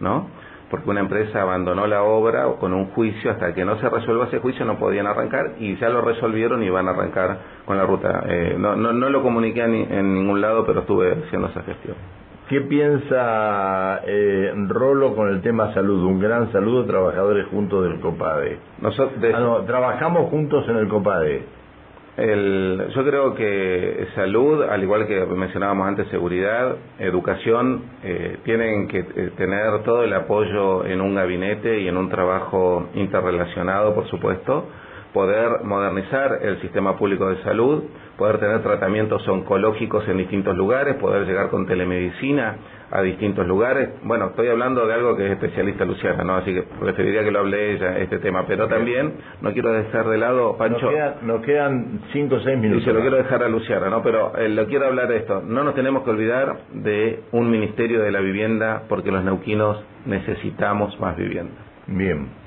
[0.00, 0.28] ¿no?
[0.72, 4.40] Porque una empresa abandonó la obra con un juicio, hasta que no se resuelva ese
[4.40, 8.24] juicio no podían arrancar y ya lo resolvieron y van a arrancar con la ruta.
[8.26, 11.94] Eh, no, no, no, lo comuniqué en ningún lado, pero estuve haciendo esa gestión.
[12.52, 16.04] ¿Qué piensa eh, Rolo con el tema salud?
[16.04, 18.58] Un gran saludo, trabajadores juntos del COPADE.
[18.82, 21.46] Nosotros, ah, trabajamos juntos en el COPADE.
[22.16, 28.98] El, yo creo que salud, al igual que mencionábamos antes, seguridad, educación, eh, tienen que
[28.98, 34.66] eh, tener todo el apoyo en un gabinete y en un trabajo interrelacionado, por supuesto,
[35.14, 37.84] poder modernizar el sistema público de salud,
[38.18, 42.56] poder tener tratamientos oncológicos en distintos lugares, poder llegar con telemedicina
[42.92, 43.88] a distintos lugares.
[44.02, 46.36] Bueno, estoy hablando de algo que es especialista Luciana, ¿no?
[46.36, 48.44] Así que preferiría que lo hable ella, este tema.
[48.46, 50.90] Pero también, no quiero dejar de lado, Pancho...
[51.22, 52.82] Nos, quedan cinco o seis minutos.
[52.82, 54.02] Y se lo quiero dejar a Luciana, ¿no?
[54.02, 55.40] Pero eh, lo quiero hablar de esto.
[55.40, 60.98] No nos tenemos que olvidar de un Ministerio de la Vivienda porque los neuquinos necesitamos
[61.00, 61.54] más vivienda.
[61.86, 62.41] Bien.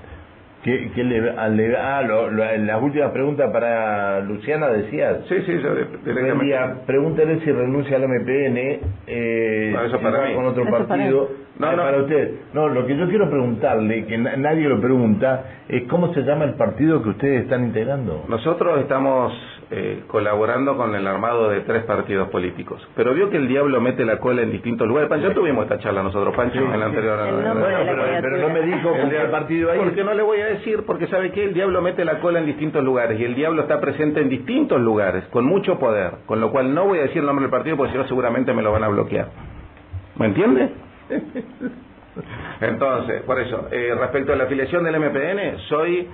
[0.65, 5.19] ¿Qué, qué le, ah, lo, la última pregunta para Luciana decías.
[5.29, 6.81] Sí, sí, yo directamente.
[6.87, 10.33] pregúntale si renuncia al MPN eh, no, eso para mí.
[10.33, 11.29] con otro partido.
[11.59, 11.83] No, no.
[11.83, 12.31] Para usted.
[12.53, 16.55] No, lo que yo quiero preguntarle, que nadie lo pregunta, es cómo se llama el
[16.55, 18.25] partido que ustedes están integrando.
[18.27, 19.33] Nosotros estamos
[19.71, 22.87] eh, colaborando con el armado de tres partidos políticos.
[22.95, 25.09] Pero vio que el diablo mete la cola en distintos lugares.
[25.09, 27.17] Pancho, tuvimos esta charla nosotros, Pancho, en la anterior.
[28.21, 29.79] pero, no me dijo con qué partido ahí.
[29.79, 32.45] Porque no le voy a decir, porque sabe que el diablo mete la cola en
[32.45, 36.11] distintos lugares y el diablo está presente en distintos lugares, con mucho poder.
[36.27, 38.53] Con lo cual no voy a decir el nombre del partido porque si no seguramente
[38.53, 39.29] me lo van a bloquear.
[40.17, 40.69] ¿Me entiende?
[42.61, 46.07] Entonces, por eso, eh, respecto a la afiliación del MPN, soy.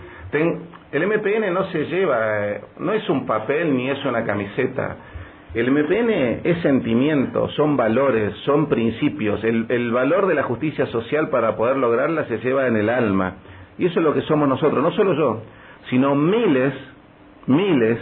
[0.91, 4.97] El MPN no se lleva, eh, no es un papel ni es una camiseta.
[5.53, 9.43] El MPN es sentimiento, son valores, son principios.
[9.43, 13.35] El, el valor de la justicia social para poder lograrla se lleva en el alma.
[13.77, 15.43] Y eso es lo que somos nosotros, no solo yo,
[15.89, 16.73] sino miles,
[17.47, 17.99] miles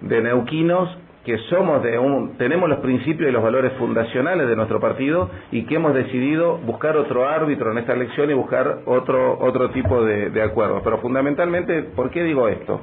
[0.00, 0.96] de neuquinos
[1.28, 5.66] que somos de un, tenemos los principios y los valores fundacionales de nuestro partido y
[5.66, 10.30] que hemos decidido buscar otro árbitro en esta elección y buscar otro, otro tipo de,
[10.30, 10.80] de acuerdos.
[10.82, 12.80] Pero fundamentalmente, ¿por qué digo esto?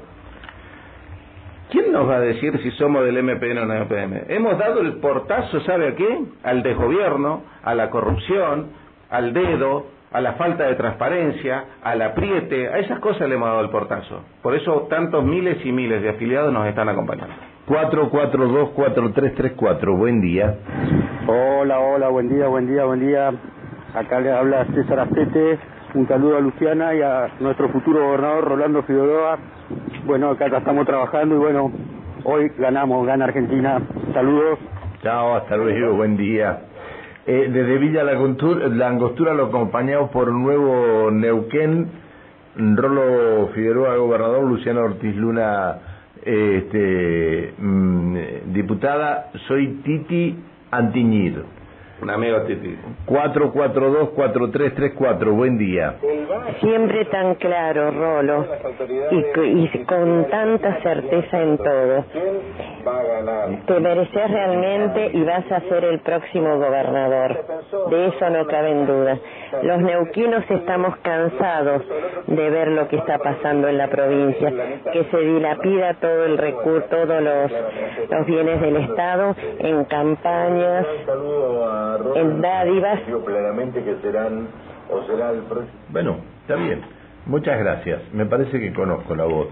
[1.71, 4.25] ¿Quién nos va a decir si somos del MPN o no MPN?
[4.27, 6.19] Hemos dado el portazo, ¿sabe a qué?
[6.43, 8.67] Al desgobierno, a la corrupción,
[9.10, 13.60] al dedo, a la falta de transparencia, al apriete, a esas cosas le hemos dado
[13.60, 14.21] el portazo.
[14.41, 17.36] Por eso tantos miles y miles de afiliados nos están acompañando.
[17.67, 20.56] 442-4334, buen día.
[21.27, 23.33] Hola, hola, buen día, buen día, buen día.
[23.94, 25.60] Acá le habla César Astete,
[25.96, 29.37] un saludo a Luciana y a nuestro futuro gobernador Rolando Figueroa.
[30.06, 31.73] Bueno, acá estamos trabajando y bueno,
[32.23, 33.81] hoy ganamos, gana Argentina.
[34.13, 34.60] Saludos.
[35.02, 36.62] Chao, hasta luego, buen día.
[37.28, 41.88] Eh, desde Villa la Angostura lo acompañamos por Nuevo Neuquén,
[42.56, 45.80] Rolo Figueroa, gobernador, Luciana Ortiz Luna
[46.23, 48.17] este, mm,
[48.54, 50.36] diputada, soy Titi
[50.69, 51.44] Antiñido.
[52.06, 52.77] Un amigo Titi.
[53.08, 55.95] 442-4334, buen día.
[56.62, 58.45] Siempre tan claro, Rolo,
[59.10, 59.25] y,
[59.63, 62.06] y con tanta certeza en todo.
[63.65, 67.43] Te mereces realmente y vas a ser el próximo gobernador.
[67.89, 69.17] De eso no cabe en duda.
[69.63, 71.81] Los neuquinos estamos cansados
[72.27, 74.53] de ver lo que está pasando en la provincia,
[74.93, 77.51] que se dilapida todo el recurso, todos los,
[78.12, 80.85] los bienes del Estado en campañas,
[82.15, 83.00] en dádivas.
[85.89, 86.81] Bueno, está bien.
[87.25, 88.02] Muchas gracias.
[88.13, 89.48] Me parece que conozco la voz.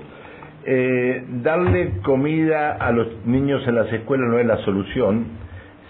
[0.66, 5.26] Eh, darle comida a los niños en las escuelas no es la solución.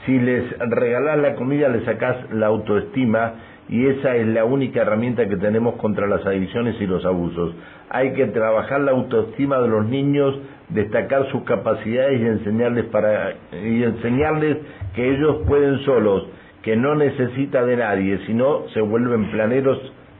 [0.05, 3.33] Si les regalás la comida, le sacás la autoestima
[3.69, 7.53] y esa es la única herramienta que tenemos contra las adicciones y los abusos.
[7.89, 10.37] Hay que trabajar la autoestima de los niños,
[10.69, 14.57] destacar sus capacidades y enseñarles para y enseñarles
[14.95, 16.27] que ellos pueden solos,
[16.63, 19.77] que no necesita de nadie, sino se vuelven planeros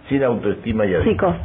[0.10, 1.16] sin autoestima y adicción.
[1.16, 1.36] Chicos,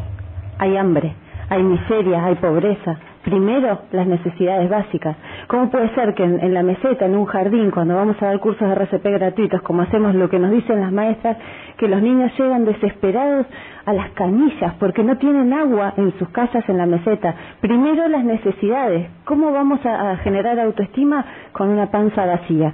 [0.58, 1.14] hay hambre,
[1.48, 2.98] hay miseria, hay pobreza.
[3.22, 5.16] Primero, las necesidades básicas.
[5.48, 8.66] ¿Cómo puede ser que en, la meseta, en un jardín, cuando vamos a dar cursos
[8.66, 11.36] de RCP gratuitos, como hacemos lo que nos dicen las maestras,
[11.76, 13.46] que los niños llegan desesperados
[13.84, 17.34] a las canillas porque no tienen agua en sus casas en la meseta?
[17.60, 19.10] Primero, las necesidades.
[19.24, 22.72] ¿Cómo vamos a generar autoestima con una panza vacía?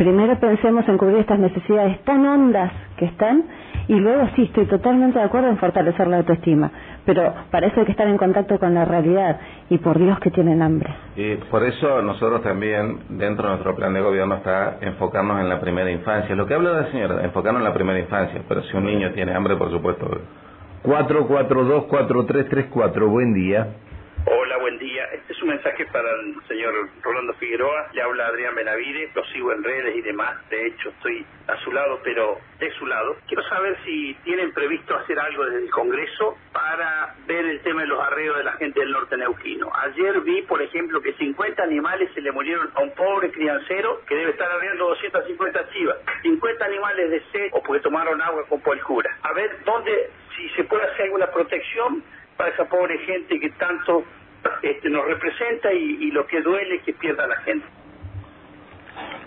[0.00, 3.44] Primero pensemos en cubrir estas necesidades tan hondas que están
[3.86, 6.70] y luego sí, estoy totalmente de acuerdo en fortalecer la autoestima,
[7.04, 9.38] pero para eso hay que estar en contacto con la realidad
[9.68, 10.88] y por Dios que tienen hambre.
[11.16, 15.60] Y por eso nosotros también, dentro de nuestro plan de gobierno, está enfocarnos en la
[15.60, 16.34] primera infancia.
[16.34, 19.34] Lo que habla la señora, enfocarnos en la primera infancia, pero si un niño tiene
[19.34, 20.08] hambre, por supuesto.
[20.82, 23.68] 442-4334, buen día.
[24.80, 25.04] Día.
[25.12, 26.72] Este es un mensaje para el señor
[27.02, 27.90] Rolando Figueroa.
[27.92, 29.10] Le habla Adrián Benavide.
[29.14, 30.36] Lo sigo en redes y demás.
[30.48, 33.16] De hecho, estoy a su lado, pero de su lado.
[33.28, 37.88] Quiero saber si tienen previsto hacer algo desde el Congreso para ver el tema de
[37.88, 39.70] los arreos de la gente del norte neuquino.
[39.74, 44.14] Ayer vi, por ejemplo, que 50 animales se le murieron a un pobre criancero que
[44.14, 45.98] debe estar arreando 250 chivas.
[46.22, 49.14] 50 animales de sed o porque tomaron agua con polcura.
[49.22, 52.02] A ver dónde, si se puede hacer alguna protección
[52.40, 54.02] para esa pobre gente que tanto
[54.62, 57.66] este, nos representa y, y, lo que duele es que pierda la gente.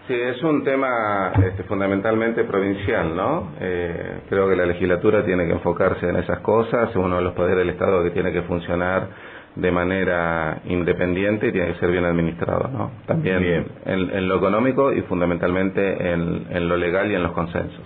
[0.07, 3.53] Sí, es un tema este, fundamentalmente provincial, ¿no?
[3.59, 7.33] Eh, creo que la legislatura tiene que enfocarse en esas cosas, es uno de los
[7.33, 9.07] poderes del Estado que tiene que funcionar
[9.55, 12.91] de manera independiente y tiene que ser bien administrado, ¿no?
[13.05, 13.67] También bien.
[13.85, 17.83] En, en, lo económico y fundamentalmente en, en lo legal y en los consensos.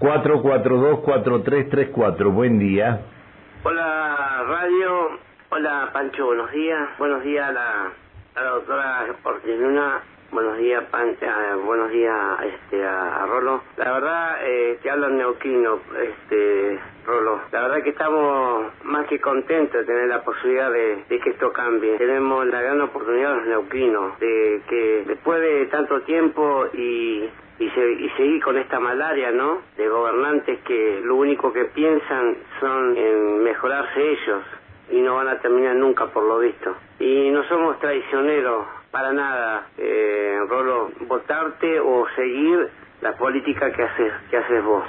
[0.00, 3.02] 442-4334, buen día.
[3.62, 5.10] Hola Radio,
[5.50, 7.92] hola Pancho, buenos días, buenos días a la,
[8.36, 11.26] a la doctora Ortinuna, buenos días Pancho,
[11.64, 13.62] buenos días este, a, Rolo.
[13.76, 17.40] La verdad, eh, te hablan neuquino, este, Rolo.
[17.50, 21.52] La verdad que estamos más que contentos de tener la posibilidad de, de, que esto
[21.52, 21.98] cambie.
[21.98, 27.28] Tenemos la gran oportunidad los neuquinos de que después de tanto tiempo y
[27.58, 29.60] y, se, y seguir con esta malaria, ¿no?
[29.76, 34.42] De gobernantes que lo único que piensan son en mejorarse ellos
[34.90, 36.74] y no van a terminar nunca por lo visto.
[36.98, 42.68] Y no somos traicioneros para nada, eh, Rolo, votarte o seguir
[43.00, 44.84] la política que haces, que haces vos.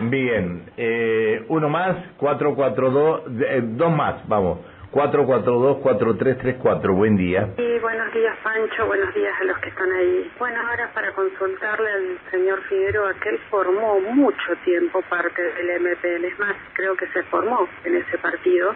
[0.00, 4.58] Bien, eh, uno más, 442, eh, dos más, vamos.
[4.96, 6.96] 442-4334.
[6.96, 7.50] Buen día.
[7.56, 8.86] Sí, buenos días, Pancho.
[8.86, 10.32] Buenos días a los que están ahí.
[10.38, 16.24] Bueno, ahora para consultarle al señor Figueroa, que él formó mucho tiempo parte del MPL.
[16.24, 18.74] Es más, creo que se formó en ese partido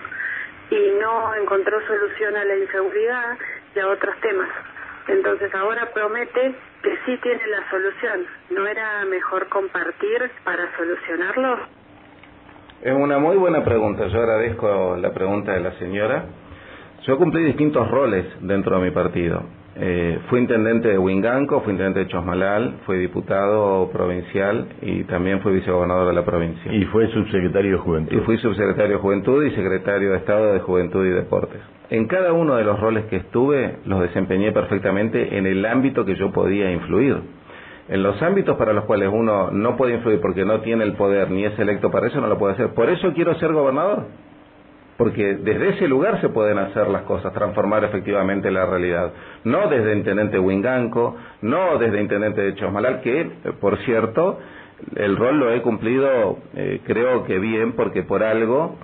[0.68, 3.38] y no encontró solución a la inseguridad
[3.74, 4.50] y a otros temas.
[5.08, 8.26] Entonces ahora promete que sí tiene la solución.
[8.50, 11.79] ¿No era mejor compartir para solucionarlo?
[12.82, 14.06] Es una muy buena pregunta.
[14.06, 16.24] Yo agradezco la pregunta de la señora.
[17.06, 19.42] Yo cumplí distintos roles dentro de mi partido.
[19.76, 25.52] Eh, fui intendente de Huinganco, fui intendente de Chosmalal, fui diputado provincial y también fui
[25.52, 26.72] vicegobernador de la provincia.
[26.72, 28.16] Y fue subsecretario de Juventud.
[28.16, 31.60] Y fui subsecretario de Juventud y secretario de Estado de Juventud y Deportes.
[31.90, 36.14] En cada uno de los roles que estuve los desempeñé perfectamente en el ámbito que
[36.16, 37.18] yo podía influir.
[37.90, 41.28] En los ámbitos para los cuales uno no puede influir porque no tiene el poder
[41.28, 42.68] ni es electo para eso, no lo puede hacer.
[42.72, 44.04] Por eso quiero ser gobernador.
[44.96, 49.10] Porque desde ese lugar se pueden hacer las cosas, transformar efectivamente la realidad.
[49.42, 53.28] No desde intendente Huinganco, no desde intendente de Chosmalal, que,
[53.60, 54.38] por cierto,
[54.94, 58.76] el rol lo he cumplido, eh, creo que bien, porque por algo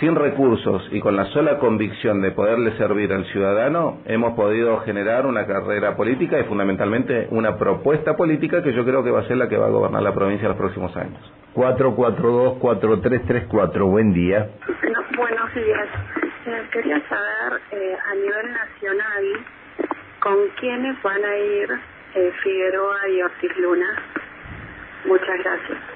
[0.00, 5.26] sin recursos y con la sola convicción de poderle servir al ciudadano, hemos podido generar
[5.26, 9.36] una carrera política y fundamentalmente una propuesta política que yo creo que va a ser
[9.36, 11.20] la que va a gobernar la provincia en los próximos años.
[11.54, 14.48] 442-4334, buen día.
[15.16, 15.88] buenos días.
[16.46, 19.24] Eh, quería saber eh, a nivel nacional
[20.20, 21.70] con quiénes van a ir
[22.14, 24.02] eh, Figueroa y Ortiz Luna.
[25.06, 25.93] Muchas gracias.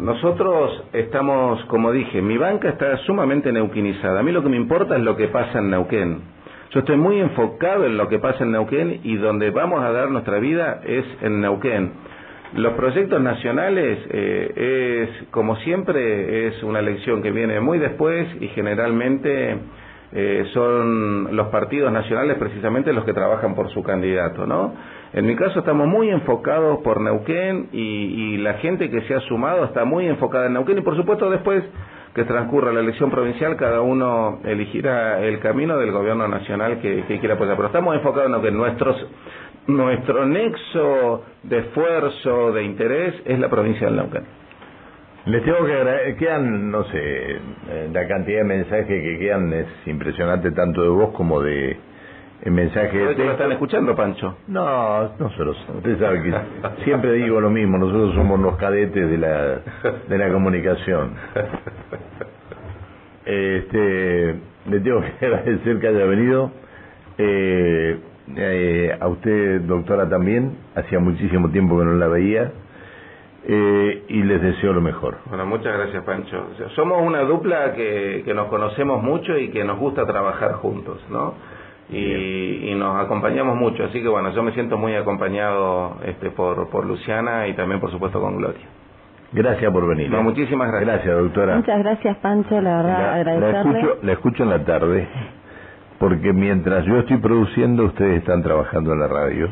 [0.00, 4.20] Nosotros estamos, como dije, mi banca está sumamente neuquinizada.
[4.20, 6.22] A mí lo que me importa es lo que pasa en Neuquén.
[6.70, 10.10] Yo estoy muy enfocado en lo que pasa en Neuquén y donde vamos a dar
[10.10, 11.92] nuestra vida es en Neuquén.
[12.54, 18.48] Los proyectos nacionales eh, es, como siempre, es una elección que viene muy después y
[18.48, 19.58] generalmente
[20.12, 24.74] eh, son los partidos nacionales precisamente los que trabajan por su candidato, ¿no?
[25.12, 29.64] En mi caso estamos muy enfocados por Neuquén y, la gente que se ha sumado
[29.64, 31.62] está muy enfocada en Neuquén y por supuesto después
[32.14, 37.34] que transcurra la elección provincial cada uno elegirá el camino del gobierno nacional que, quiera
[37.34, 37.56] apoyar.
[37.56, 38.56] Pero estamos enfocados en Neuquén.
[38.56, 39.06] Nuestros,
[39.66, 44.39] nuestro nexo de esfuerzo, de interés es la provincia del Neuquén.
[45.26, 49.66] Les tengo que agradecer, quedan, no sé, eh, la cantidad de mensajes que quedan es
[49.86, 51.76] impresionante tanto de vos como de,
[52.42, 54.38] el mensaje de lo están escuchando, Pancho?
[54.48, 56.32] No, nosotros, usted sabe que
[56.84, 59.60] siempre digo lo mismo, nosotros somos los cadetes de la,
[60.08, 61.14] de la comunicación.
[63.24, 64.34] Este,
[64.68, 66.50] le tengo que agradecer que haya venido.
[67.18, 67.98] Eh,
[68.36, 70.56] eh, a usted, doctora, también.
[70.74, 72.52] Hacía muchísimo tiempo que no la veía.
[73.46, 75.18] Eh, y les deseo lo mejor.
[75.26, 76.48] Bueno, muchas gracias, Pancho.
[76.76, 81.34] somos una dupla que, que nos conocemos mucho y que nos gusta trabajar juntos, ¿no?
[81.92, 83.84] y, nos acompañamos mucho.
[83.84, 87.90] Así que bueno, yo me siento muy acompañado este, por, por Luciana y también por
[87.90, 88.66] supuesto con Gloria.
[89.32, 90.10] Gracias por venir.
[90.10, 90.22] No, ¿eh?
[90.22, 90.88] muchísimas gracias.
[90.88, 91.56] Gracias, doctora.
[91.56, 93.52] Muchas gracias, Pancho, la verdad, agradecerle.
[93.52, 95.08] La escucho, la escucho en la tarde,
[95.98, 99.48] porque mientras yo estoy produciendo, ustedes están trabajando en la radio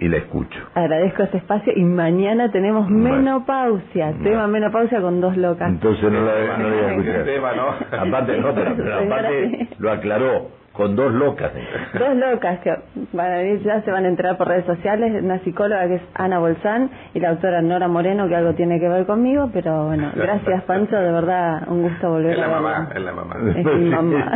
[0.00, 0.58] y la escucho.
[0.74, 5.68] Agradezco este espacio y mañana tenemos menopausia, tema menopausia con dos locas.
[5.68, 7.24] Entonces no la, no voy a escuchar.
[7.24, 7.98] Tema, ¿no?
[7.98, 8.70] Aparte, no, pero
[9.04, 11.50] aparte lo aclaró con dos locas.
[11.98, 12.70] Dos locas que
[13.12, 16.02] van a ir, ya se van a entrar por redes sociales, una psicóloga que es
[16.14, 20.10] Ana Bolsán y la doctora Nora Moreno que algo tiene que ver conmigo, pero bueno,
[20.14, 23.36] gracias Pancho, de verdad un gusto volver es la a mamá, Es la mamá.
[23.56, 24.32] Es mi mamá.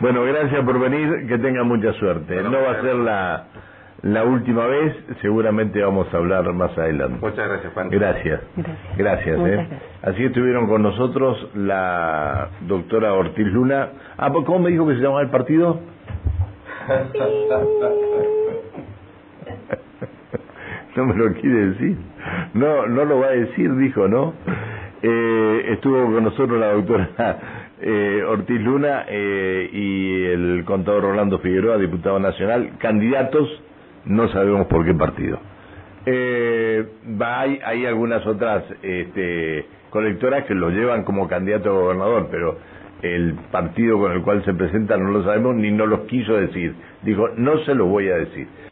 [0.00, 2.42] bueno, gracias por venir, que tenga mucha suerte.
[2.42, 3.44] no va a ser la
[4.02, 7.18] la última vez, seguramente vamos a hablar más adelante.
[7.20, 7.90] Muchas gracias, Juan.
[7.90, 8.40] Gracias.
[8.96, 9.40] Gracias.
[9.40, 9.66] eh.
[10.02, 13.88] Así estuvieron con nosotros la doctora Ortiz Luna.
[14.16, 15.80] Ah, ¿cómo me dijo que se llamaba el partido?
[20.96, 21.96] no me lo quiere decir.
[22.54, 24.34] No, no lo va a decir, dijo, ¿no?
[25.02, 27.08] Eh, estuvo con nosotros la doctora
[27.80, 33.62] eh, Ortiz Luna eh, y el contador Rolando Figueroa, diputado nacional, candidatos
[34.08, 35.38] no sabemos por qué partido.
[36.06, 36.86] Eh,
[37.20, 42.58] hay, algunas otras este, colectoras que lo llevan como candidato a gobernador, pero
[43.02, 46.74] el partido con el cual se presenta no lo sabemos ni no los quiso decir.
[47.02, 48.48] Dijo, no se lo voy a decir.